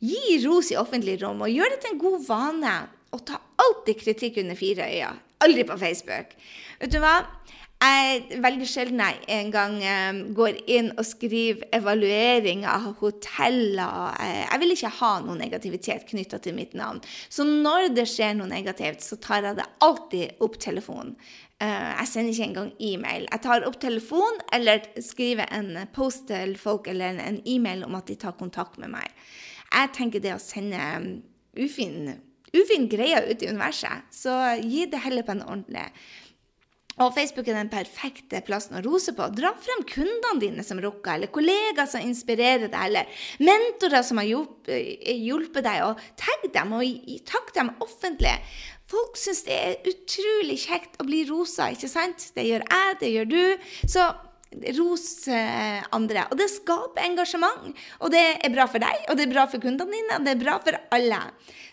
Gi 0.00 0.40
ros 0.46 0.70
i 0.72 0.76
offentlig 0.80 1.18
rom, 1.22 1.42
og 1.44 1.52
gjør 1.52 1.72
det 1.72 1.80
til 1.80 1.94
en 1.94 2.00
god 2.00 2.26
vane 2.28 2.76
og 3.12 3.24
ta 3.28 3.40
alltid 3.62 4.00
kritikk 4.00 4.40
under 4.42 4.58
fire 4.58 4.88
øyne. 4.88 5.20
Aldri 5.40 5.64
på 5.68 5.76
Facebook. 5.76 6.32
Vet 6.80 6.92
du 6.92 6.98
hva? 7.00 7.18
Jeg 7.76 8.38
veldig 8.40 8.66
sjelden 8.70 9.00
jeg 9.02 9.18
en 9.36 9.50
gang 9.52 9.74
um, 9.84 10.20
går 10.36 10.62
inn 10.72 10.86
og 10.96 11.04
skriver 11.04 11.66
evaluering 11.76 12.62
av 12.64 12.86
hoteller. 13.02 14.14
Eh, 14.16 14.44
jeg 14.46 14.60
vil 14.62 14.72
ikke 14.72 14.92
ha 14.96 15.10
noe 15.20 15.36
negativitet 15.36 16.06
knytta 16.08 16.40
til 16.40 16.56
mitt 16.56 16.72
navn. 16.78 17.02
Så 17.28 17.44
når 17.44 17.90
det 17.92 18.06
skjer 18.08 18.32
noe 18.38 18.48
negativt, 18.48 19.04
så 19.04 19.20
tar 19.20 19.44
jeg 19.44 19.58
det 19.60 19.68
alltid 19.84 20.40
opp 20.46 20.56
telefonen. 20.62 21.18
Uh, 21.60 21.92
jeg 22.00 22.08
sender 22.08 22.32
ikke 22.32 22.48
engang 22.48 22.72
e-mail. 22.80 23.28
Jeg 23.28 23.44
tar 23.44 23.68
opp 23.68 23.76
telefonen 23.80 24.40
eller 24.56 24.80
skriver 25.04 25.52
en 25.56 25.84
post 25.92 26.30
til 26.32 26.56
folk 26.60 26.88
eller 26.92 27.20
en, 27.20 27.42
e-mail 27.44 27.84
om 27.84 28.00
at 28.00 28.08
de 28.08 28.16
tar 28.24 28.38
kontakt 28.40 28.80
med 28.80 28.94
meg. 28.96 29.12
Jeg 29.68 29.92
tenker 29.96 30.24
det 30.24 30.32
å 30.32 30.40
sende 30.40 30.80
ufin 31.56 32.16
ufin 32.56 32.86
greier 32.88 33.26
ut 33.28 33.42
i 33.42 33.48
universet. 33.50 34.06
Så 34.12 34.32
gi 34.62 34.86
det 34.90 35.02
heller 35.04 35.26
på 35.26 35.34
en 35.36 35.44
ordentlig. 35.44 35.86
Og 36.96 37.12
Facebook 37.12 37.48
er 37.50 37.58
den 37.58 37.68
perfekte 37.68 38.40
plassen 38.44 38.78
å 38.78 38.82
rose 38.84 39.12
på. 39.16 39.26
Dra 39.36 39.50
frem 39.60 39.82
kundene 39.88 40.40
dine 40.40 40.64
som 40.64 40.78
rocker, 40.80 41.18
eller 41.18 41.32
kollegaer 41.32 41.88
som 41.90 42.04
inspirerer 42.04 42.70
deg, 42.72 42.78
eller 42.88 43.18
mentorer 43.44 44.06
som 44.06 44.22
har 44.22 44.30
hjulpet 44.30 45.66
deg, 45.66 45.82
og 45.84 46.00
tagg 46.16 46.46
dem 46.54 46.72
og 46.78 47.10
takk 47.28 47.52
dem 47.58 47.74
offentlig. 47.84 48.32
Folk 48.88 49.18
syns 49.20 49.42
det 49.44 49.58
er 49.58 49.90
utrolig 49.90 50.56
kjekt 50.62 50.96
å 51.02 51.08
bli 51.08 51.24
rosa, 51.28 51.68
ikke 51.74 51.90
sant? 51.90 52.30
Det 52.36 52.46
gjør 52.46 52.64
jeg, 52.64 52.96
det 53.02 53.12
gjør 53.12 53.30
du. 53.34 53.42
Så 53.90 54.06
Ros 54.78 55.28
eh, 55.28 55.84
andre. 55.96 56.26
Og 56.30 56.38
det 56.40 56.48
skaper 56.52 57.04
engasjement. 57.04 57.76
Og 58.00 58.12
det 58.14 58.24
er 58.40 58.54
bra 58.54 58.66
for 58.70 58.82
deg, 58.82 59.04
og 59.10 59.18
det 59.18 59.26
er 59.26 59.34
bra 59.34 59.46
for 59.50 59.62
kundene 59.62 59.92
dine, 59.92 60.18
og 60.18 60.26
det 60.26 60.34
er 60.34 60.42
bra 60.42 60.56
for 60.64 60.78
alle. 60.96 61.20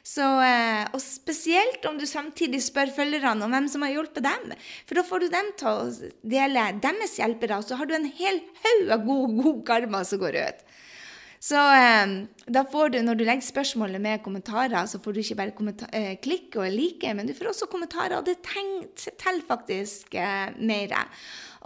Så, 0.03 0.25
eh, 0.43 0.83
og 0.91 0.99
spesielt 0.99 1.85
om 1.87 1.95
du 1.99 2.05
samtidig 2.09 2.59
spør 2.65 2.91
følgerne 2.91 3.45
om 3.45 3.55
hvem 3.55 3.69
som 3.71 3.85
har 3.85 3.93
hjulpet 3.95 4.25
dem. 4.25 4.51
For 4.83 4.99
da 4.99 5.05
får 5.07 5.23
du 5.23 5.29
dem 5.31 5.53
til 5.59 5.71
å 5.71 6.11
dele 6.35 6.67
deres 6.83 7.17
hjelpere, 7.21 7.61
og 7.61 7.67
så 7.67 7.79
har 7.79 7.87
du 7.87 7.95
en 7.95 8.11
hel 8.19 8.43
haug 8.65 8.93
av 8.97 9.07
god, 9.07 9.37
god 9.39 9.65
karma 9.71 10.03
som 10.07 10.19
går 10.23 10.41
ut. 10.43 10.65
Så 11.43 11.59
eh, 11.59 12.11
da 12.55 12.61
får 12.71 12.93
du, 12.93 12.99
når 13.03 13.17
du 13.19 13.25
legger 13.27 13.43
spørsmålet 13.43 13.99
med 14.03 14.21
kommentarer, 14.23 14.85
så 14.87 14.99
får 15.03 15.15
du 15.15 15.19
ikke 15.23 15.39
bare 15.41 16.19
klikke 16.23 16.61
og 16.61 16.71
like, 16.71 17.15
men 17.15 17.27
du 17.27 17.33
får 17.35 17.51
også 17.51 17.67
kommentarer, 17.71 18.15
og 18.19 18.27
det 18.27 18.37
teller 18.43 19.43
faktisk 19.47 20.15
eh, 20.15 20.53
mer. 20.59 20.95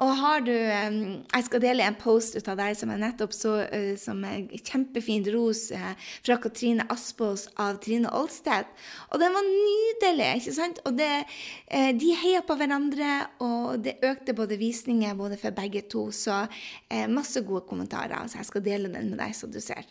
Og 0.03 0.11
har 0.19 0.43
du 0.45 0.53
Jeg 0.53 1.45
skal 1.47 1.61
dele 1.61 1.85
en 1.85 1.97
post 1.97 2.35
ut 2.37 2.49
av 2.51 2.59
deg 2.59 2.77
som 2.77 2.91
jeg 2.93 3.01
nettopp 3.01 3.33
så 3.33 3.53
eh, 3.65 3.95
som 3.99 4.21
er 4.27 4.45
kjempefin 4.61 5.25
ros 5.33 5.67
eh, 5.73 5.93
fra 6.25 6.37
Katrine 6.41 6.85
Aspås 6.93 7.47
av 7.57 7.79
Trine 7.83 8.11
Olsted. 8.13 8.69
Og 9.11 9.21
den 9.21 9.33
var 9.33 9.47
nydelig, 9.47 10.29
ikke 10.41 10.55
sant? 10.57 10.81
Og 10.85 10.97
det, 10.99 11.11
eh, 11.67 11.89
de 11.97 12.11
heia 12.21 12.43
på 12.45 12.57
hverandre, 12.59 13.13
og 13.43 13.79
det 13.85 13.97
økte 14.05 14.37
både 14.37 14.59
visninger 14.61 15.17
både 15.17 15.39
for 15.41 15.55
begge 15.55 15.85
to. 15.89 16.07
Så 16.13 16.43
masse 17.11 17.41
gode 17.45 17.65
kommentarer. 17.69 18.29
Så 18.29 18.39
jeg 18.39 18.49
skal 18.51 18.65
dele 18.65 18.93
den 18.93 19.11
med 19.11 19.19
deg, 19.21 19.33
så 19.35 19.49
du 19.49 19.59
ser. 19.63 19.87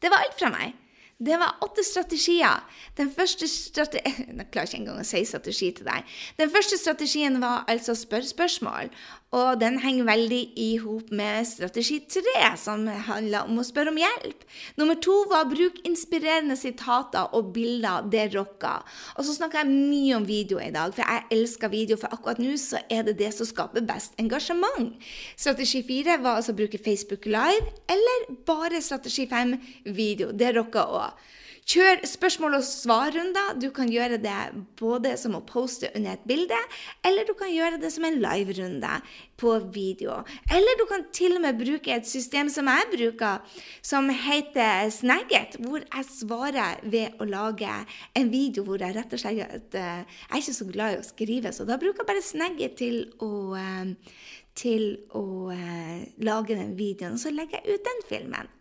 Det 0.00 0.10
var 0.12 0.24
alt 0.24 0.38
fra 0.38 0.50
meg. 0.52 0.83
Det 1.18 1.36
var 1.38 1.56
åtte 1.62 1.84
strategier. 1.86 2.62
Den 2.96 3.10
første 3.10 3.46
strate 3.48 4.00
Jeg 4.04 4.46
klarer 4.50 4.66
ikke 4.66 4.80
engang 4.80 5.00
å 5.00 5.06
si 5.06 5.22
strategi 5.26 5.70
til 5.76 5.86
deg. 5.86 6.16
Den 6.40 6.50
første 6.50 6.78
strategien 6.80 7.38
var 7.42 7.62
altså 7.70 7.94
spør 7.98 8.26
spørsmål. 8.26 8.90
Og 9.34 9.58
den 9.58 9.80
henger 9.82 10.06
veldig 10.06 10.40
i 10.62 10.68
hop 10.78 11.10
med 11.14 11.46
strategi 11.48 11.96
tre, 12.06 12.44
som 12.60 12.84
handler 12.86 13.48
om 13.48 13.58
å 13.58 13.64
spørre 13.66 13.90
om 13.90 13.98
hjelp. 13.98 14.44
Nummer 14.78 14.98
to 15.02 15.16
var 15.30 15.48
bruk 15.50 15.80
inspirerende 15.88 16.54
sitater 16.58 17.34
og 17.34 17.50
bilder. 17.56 18.06
Det 18.10 18.28
rocka. 18.36 18.76
Og 19.18 19.26
så 19.26 19.34
snakker 19.34 19.62
jeg 19.62 19.72
mye 19.74 20.20
om 20.20 20.28
video 20.28 20.60
i 20.62 20.70
dag, 20.74 20.94
for 20.94 21.02
jeg 21.02 21.26
elsker 21.34 21.72
video. 21.72 21.98
For 21.98 22.14
akkurat 22.14 22.42
nå 22.42 22.54
så 22.60 22.82
er 22.86 23.06
det 23.08 23.16
det 23.18 23.32
som 23.34 23.48
skaper 23.48 23.86
best 23.86 24.14
engasjement. 24.22 24.94
Strategi 25.34 25.82
fire 25.86 26.20
var 26.22 26.38
altså 26.38 26.54
å 26.54 26.60
bruke 26.60 26.82
Facebook 26.82 27.26
Live, 27.26 27.74
eller 27.90 28.30
bare 28.46 28.82
strategi 28.84 29.26
fem 29.30 29.56
video. 29.84 30.30
Det 30.30 30.54
rocka 30.54 30.86
òg. 30.94 31.03
Kjør 31.64 32.02
spørsmål 32.04 32.58
og 32.58 32.64
svar-runder. 32.68 33.54
Du 33.56 33.70
kan 33.72 33.88
gjøre 33.88 34.18
det 34.20 34.40
både 34.76 35.14
som 35.16 35.32
å 35.38 35.40
poste 35.48 35.88
under 35.96 36.12
et 36.12 36.26
bilde, 36.28 36.58
eller 37.08 37.24
du 37.24 37.32
kan 37.38 37.48
gjøre 37.48 37.78
det 37.80 37.88
som 37.94 38.04
en 38.04 38.18
live-runde 38.20 38.90
på 39.40 39.54
video. 39.72 40.18
Eller 40.52 40.76
du 40.76 40.84
kan 40.90 41.06
til 41.16 41.38
og 41.38 41.40
med 41.46 41.56
bruke 41.56 41.94
et 41.94 42.04
system 42.08 42.50
som 42.52 42.68
jeg 42.68 42.90
bruker, 42.92 43.56
som 43.80 44.12
heter 44.12 44.92
Snagget, 44.92 45.56
hvor 45.64 45.80
jeg 45.80 46.10
svarer 46.10 46.84
ved 46.84 47.16
å 47.16 47.30
lage 47.32 47.72
en 48.12 48.28
video 48.28 48.66
hvor 48.68 48.84
jeg 48.84 48.98
rett 48.98 49.16
og 49.16 49.24
slett 49.24 49.80
uh, 49.80 50.04
Jeg 50.04 50.30
er 50.30 50.44
ikke 50.44 50.58
så 50.60 50.68
glad 50.68 50.92
i 50.92 51.00
å 51.00 51.08
skrive, 51.08 51.56
så 51.56 51.64
da 51.64 51.80
bruker 51.80 52.04
jeg 52.04 52.12
bare 52.12 52.28
Snagget 52.28 52.76
til 52.84 53.06
å 53.24 53.32
uh, 53.56 53.88
til 54.58 54.98
å 55.14 55.50
eh, 55.54 56.04
lage 56.24 56.56
den 56.56 56.74
videoen, 56.78 57.16
og 57.16 57.22
så 57.22 57.32
legger 57.34 57.60
jeg 57.60 57.78
ut 57.78 57.88
den 57.88 58.04
filmen. 58.08 58.52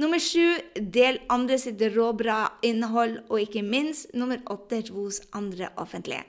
Nummer 0.00 0.20
sju, 0.22 0.56
del 0.76 1.20
andre 1.32 1.58
sitt 1.60 1.82
råbra 1.94 2.38
innhold. 2.66 3.20
Og 3.28 3.42
ikke 3.44 3.64
minst 3.64 4.14
nummer 4.16 4.40
åtte, 4.52 4.82
ros 4.90 5.20
andre 5.36 5.70
offentlig. 5.80 6.22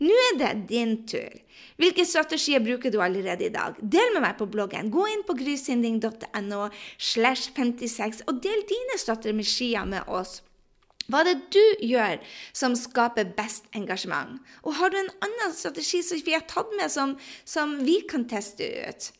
Nå 0.00 0.16
er 0.30 0.36
det 0.40 0.52
din 0.70 0.94
tur. 1.08 1.34
Hvilke 1.80 2.06
strategier 2.08 2.62
bruker 2.64 2.92
du 2.92 3.00
allerede 3.04 3.44
i 3.44 3.52
dag? 3.52 3.76
Del 3.80 4.14
med 4.14 4.24
meg 4.24 4.38
på 4.38 4.48
bloggen. 4.48 4.88
Gå 4.92 5.04
inn 5.12 5.24
på 5.28 5.36
grysynding.no 5.36 6.68
slash 6.96 7.52
56 7.56 8.24
og 8.26 8.40
del 8.44 8.64
dine 8.68 8.96
strategier 9.00 9.84
med 9.88 10.08
oss. 10.08 10.40
Hva 11.10 11.24
er 11.24 11.32
det 11.32 11.50
du 11.54 11.86
gjør 11.90 12.20
som 12.56 12.76
skaper 12.78 13.32
best 13.36 13.66
engasjement? 13.76 14.38
Og 14.62 14.76
har 14.78 14.92
du 14.92 15.00
en 15.00 15.14
annen 15.26 15.54
strategi 15.56 16.04
som 16.06 16.20
vi 16.26 16.36
har 16.36 16.46
tatt 16.50 16.70
med, 16.78 16.90
som, 16.92 17.16
som 17.44 17.78
vi 17.82 18.00
kan 18.10 18.28
teste 18.30 18.68
ut? 18.86 19.10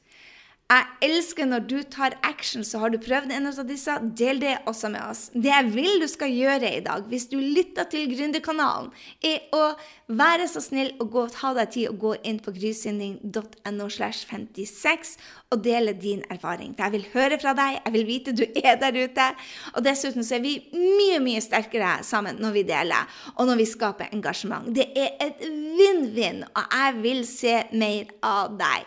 Jeg 0.71 0.87
elsker 1.03 1.49
når 1.51 1.65
du 1.67 1.79
tar 1.91 2.15
action, 2.23 2.63
så 2.63 2.79
har 2.79 2.93
du 2.93 2.99
prøvd 3.03 3.33
en 3.35 3.49
av 3.51 3.57
disse. 3.67 3.97
Del 4.15 4.39
det 4.39 4.53
også 4.71 4.91
med 4.93 5.03
oss. 5.03 5.23
Det 5.35 5.51
jeg 5.51 5.71
vil 5.75 5.99
du 5.99 6.07
skal 6.11 6.31
gjøre 6.31 6.71
i 6.77 6.83
dag, 6.85 7.09
hvis 7.11 7.27
du 7.33 7.41
lytter 7.41 7.89
til 7.91 8.07
Gründerkanalen, 8.13 8.93
er 9.27 9.49
å 9.57 9.73
være 10.07 10.47
så 10.51 10.63
snill 10.63 10.93
og 11.03 11.11
gå, 11.11 11.25
ta 11.35 11.51
deg 11.59 11.73
tid 11.75 11.89
og 11.91 11.99
gå 12.05 12.13
inn 12.31 12.39
på 12.43 12.55
grysynding.no 12.55 13.89
slash 13.91 14.29
56 14.31 15.17
og 15.51 15.65
dele 15.65 15.97
din 15.99 16.23
erfaring. 16.31 16.77
For 16.79 16.87
jeg 16.87 16.97
vil 17.01 17.11
høre 17.17 17.41
fra 17.43 17.57
deg, 17.59 17.81
jeg 17.81 17.97
vil 17.97 18.07
vite 18.07 18.37
du 18.39 18.45
er 18.63 18.79
der 18.79 19.01
ute. 19.01 19.27
Og 19.75 19.83
dessuten 19.87 20.27
så 20.27 20.39
er 20.39 20.47
vi 20.47 20.55
mye, 20.77 21.19
mye 21.25 21.43
sterkere 21.43 21.97
sammen 22.07 22.39
når 22.39 22.57
vi 22.61 22.65
deler, 22.71 23.11
og 23.35 23.51
når 23.51 23.65
vi 23.65 23.69
skaper 23.75 24.15
engasjement. 24.15 24.71
Det 24.71 24.87
er 24.95 25.19
et 25.27 25.43
vinn-vinn, 25.43 26.45
og 26.55 26.79
jeg 26.79 26.97
vil 27.03 27.27
se 27.27 27.59
mer 27.75 28.15
av 28.23 28.55
deg. 28.63 28.87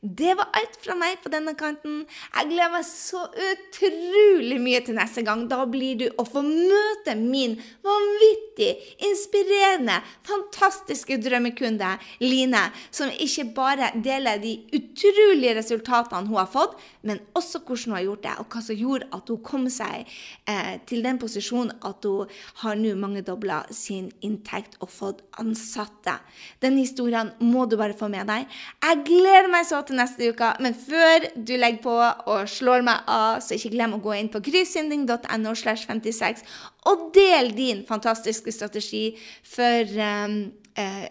Det 0.00 0.30
var 0.32 0.48
alt 0.56 0.78
fra 0.80 0.94
meg 0.96 1.18
på 1.20 1.28
denne 1.28 1.52
kanten. 1.60 2.06
Jeg 2.32 2.48
gleder 2.48 2.72
meg 2.72 2.86
så 2.88 3.26
utrolig 3.28 4.56
mye 4.56 4.78
til 4.86 4.96
neste 4.96 5.20
gang. 5.26 5.42
Da 5.50 5.58
blir 5.68 5.98
du 6.00 6.06
å 6.16 6.24
få 6.24 6.40
møte 6.40 7.12
min 7.18 7.58
vanvittig, 7.84 8.70
inspirerende, 9.04 9.98
fantastiske 10.24 11.18
drømmekunde 11.20 11.90
Line, 12.24 12.62
som 12.88 13.12
ikke 13.12 13.44
bare 13.58 13.90
deler 14.00 14.40
de 14.40 14.54
utrolige 14.78 15.58
resultatene 15.58 16.30
hun 16.30 16.40
har 16.40 16.48
fått, 16.48 16.78
men 17.04 17.20
også 17.36 17.60
hvordan 17.60 17.92
hun 17.92 17.98
har 17.98 18.06
gjort 18.06 18.24
det, 18.24 18.34
og 18.40 18.56
hva 18.56 18.64
som 18.64 18.80
gjorde 18.80 19.10
at 19.20 19.34
hun 19.34 19.44
kom 19.44 19.68
seg 19.72 20.08
eh, 20.48 20.72
til 20.88 21.04
den 21.04 21.20
posisjonen 21.20 21.76
at 21.84 22.08
hun 22.08 22.32
har 22.64 22.80
nå 22.80 22.94
mangedobla 22.96 23.66
sin 23.68 24.08
inntekt 24.24 24.80
og 24.80 24.88
fått 24.96 25.22
ansatte. 25.40 26.16
Den 26.64 26.80
historien 26.80 27.34
må 27.44 27.68
du 27.68 27.76
bare 27.76 27.96
få 27.96 28.08
med 28.08 28.28
deg. 28.32 28.48
Jeg 28.80 29.04
gleder 29.04 29.52
meg 29.52 29.68
så 29.68 29.84
til 29.89 29.89
til 29.90 29.98
neste 29.98 30.30
uke. 30.30 30.48
Men 30.62 30.76
før 30.78 31.26
du 31.36 31.54
legger 31.58 31.82
på 31.84 31.94
og 32.00 32.48
slår 32.50 32.84
meg 32.86 33.10
av, 33.10 33.42
så 33.44 33.58
ikke 33.58 33.74
glem 33.74 33.96
å 33.96 34.02
gå 34.02 34.16
inn 34.16 34.30
på 34.32 34.42
kryssinding.no 34.46 35.54
slash 35.58 35.86
56 35.90 36.44
og 36.90 37.10
del 37.16 37.52
din 37.56 37.84
fantastiske 37.88 38.54
strategi 38.54 39.04
for 39.46 39.94
um, 40.00 40.42
eh, 40.78 41.06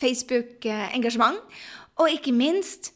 Facebook-engasjement. 0.00 1.40
Og 2.02 2.16
ikke 2.16 2.34
minst 2.34 2.92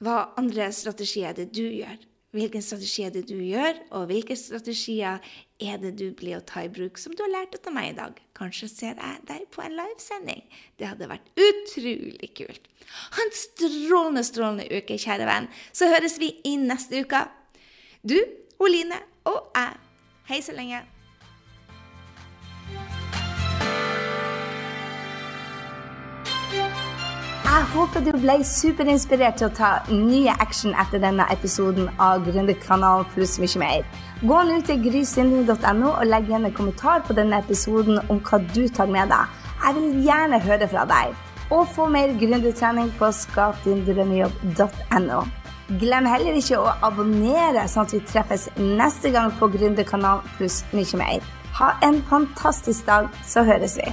hva 0.00 0.30
andre 0.40 0.70
strategier 0.72 1.34
det 1.36 1.50
du 1.56 1.64
gjør. 1.64 1.98
Hvilken 2.36 2.62
strategi 2.62 3.02
er 3.02 3.14
det 3.14 3.24
du 3.26 3.40
gjør, 3.42 3.80
og 3.98 4.06
hvilke 4.06 4.36
strategier 4.38 5.18
er 5.60 5.80
det 5.82 5.96
du 5.98 6.12
blir 6.14 6.38
å 6.38 6.44
ta 6.46 6.62
i 6.62 6.70
bruk, 6.70 7.00
som 7.00 7.16
du 7.16 7.24
har 7.26 7.32
lært 7.32 7.58
av 7.58 7.74
meg 7.74 7.90
i 7.90 7.96
dag? 7.98 8.20
Kanskje 8.40 8.70
ser 8.72 8.94
jeg 8.96 9.16
deg 9.28 9.42
på 9.52 9.60
en 9.60 9.74
livesending? 9.76 10.40
Det 10.80 10.86
hadde 10.88 11.10
vært 11.10 11.26
utrolig 11.36 12.30
kult. 12.38 12.70
Ha 13.12 13.26
en 13.26 13.34
strålende, 13.36 14.22
strålende 14.24 14.64
uke, 14.72 14.96
kjære 14.96 15.26
venn. 15.28 15.48
Så 15.76 15.90
høres 15.92 16.16
vi 16.22 16.30
i 16.48 16.54
neste 16.56 17.02
uke. 17.04 17.20
Du, 18.00 18.16
Oline 18.64 18.96
og 19.28 19.52
jeg. 19.52 19.76
Hei 20.30 20.40
så 20.40 20.56
lenge. 20.56 20.80
Jeg 27.50 27.64
håper 27.74 28.04
du 28.06 28.12
ble 28.22 28.38
superinspirert 28.46 29.36
til 29.42 29.50
å 29.50 29.56
ta 29.58 29.70
nye 29.90 30.32
action 30.40 30.72
etter 30.80 31.02
denne 31.02 31.28
episoden 31.34 31.90
av 32.00 32.24
Gründerkanalen 32.24 33.08
pluss 33.12 33.36
mye 33.42 33.60
mer. 33.60 33.84
Gå 34.20 34.36
nå 34.44 34.58
til 34.68 34.82
grysynding.no 34.84 35.94
og 35.94 36.02
legg 36.04 36.26
igjen 36.28 36.44
en 36.44 36.52
kommentar 36.52 37.00
på 37.06 37.14
denne 37.16 37.38
episoden 37.40 37.96
om 38.12 38.18
hva 38.20 38.36
du 38.52 38.68
tar 38.68 38.84
med 38.92 39.08
deg. 39.08 39.24
Jeg 39.62 39.74
vil 39.78 40.02
gjerne 40.04 40.36
høre 40.44 40.68
fra 40.68 40.84
deg. 40.90 41.14
Og 41.50 41.66
få 41.72 41.86
mer 41.88 42.12
gründertrening 42.20 42.92
på 42.98 43.08
skapdindrømmejobb.no. 43.16 45.20
Glem 45.80 46.06
heller 46.10 46.34
ikke 46.36 46.58
å 46.60 46.68
abonnere, 46.84 47.64
sånn 47.64 47.88
at 47.88 47.94
vi 47.96 48.00
treffes 48.12 48.44
neste 48.58 49.08
gang 49.14 49.32
på 49.40 49.48
Gründerkanalen 49.56 50.20
pluss 50.36 50.58
mye 50.76 50.96
mer. 51.00 51.24
Ha 51.56 51.68
en 51.86 51.98
fantastisk 52.12 52.84
dag, 52.90 53.08
så 53.24 53.40
høres 53.48 53.80
vi. 53.80 53.88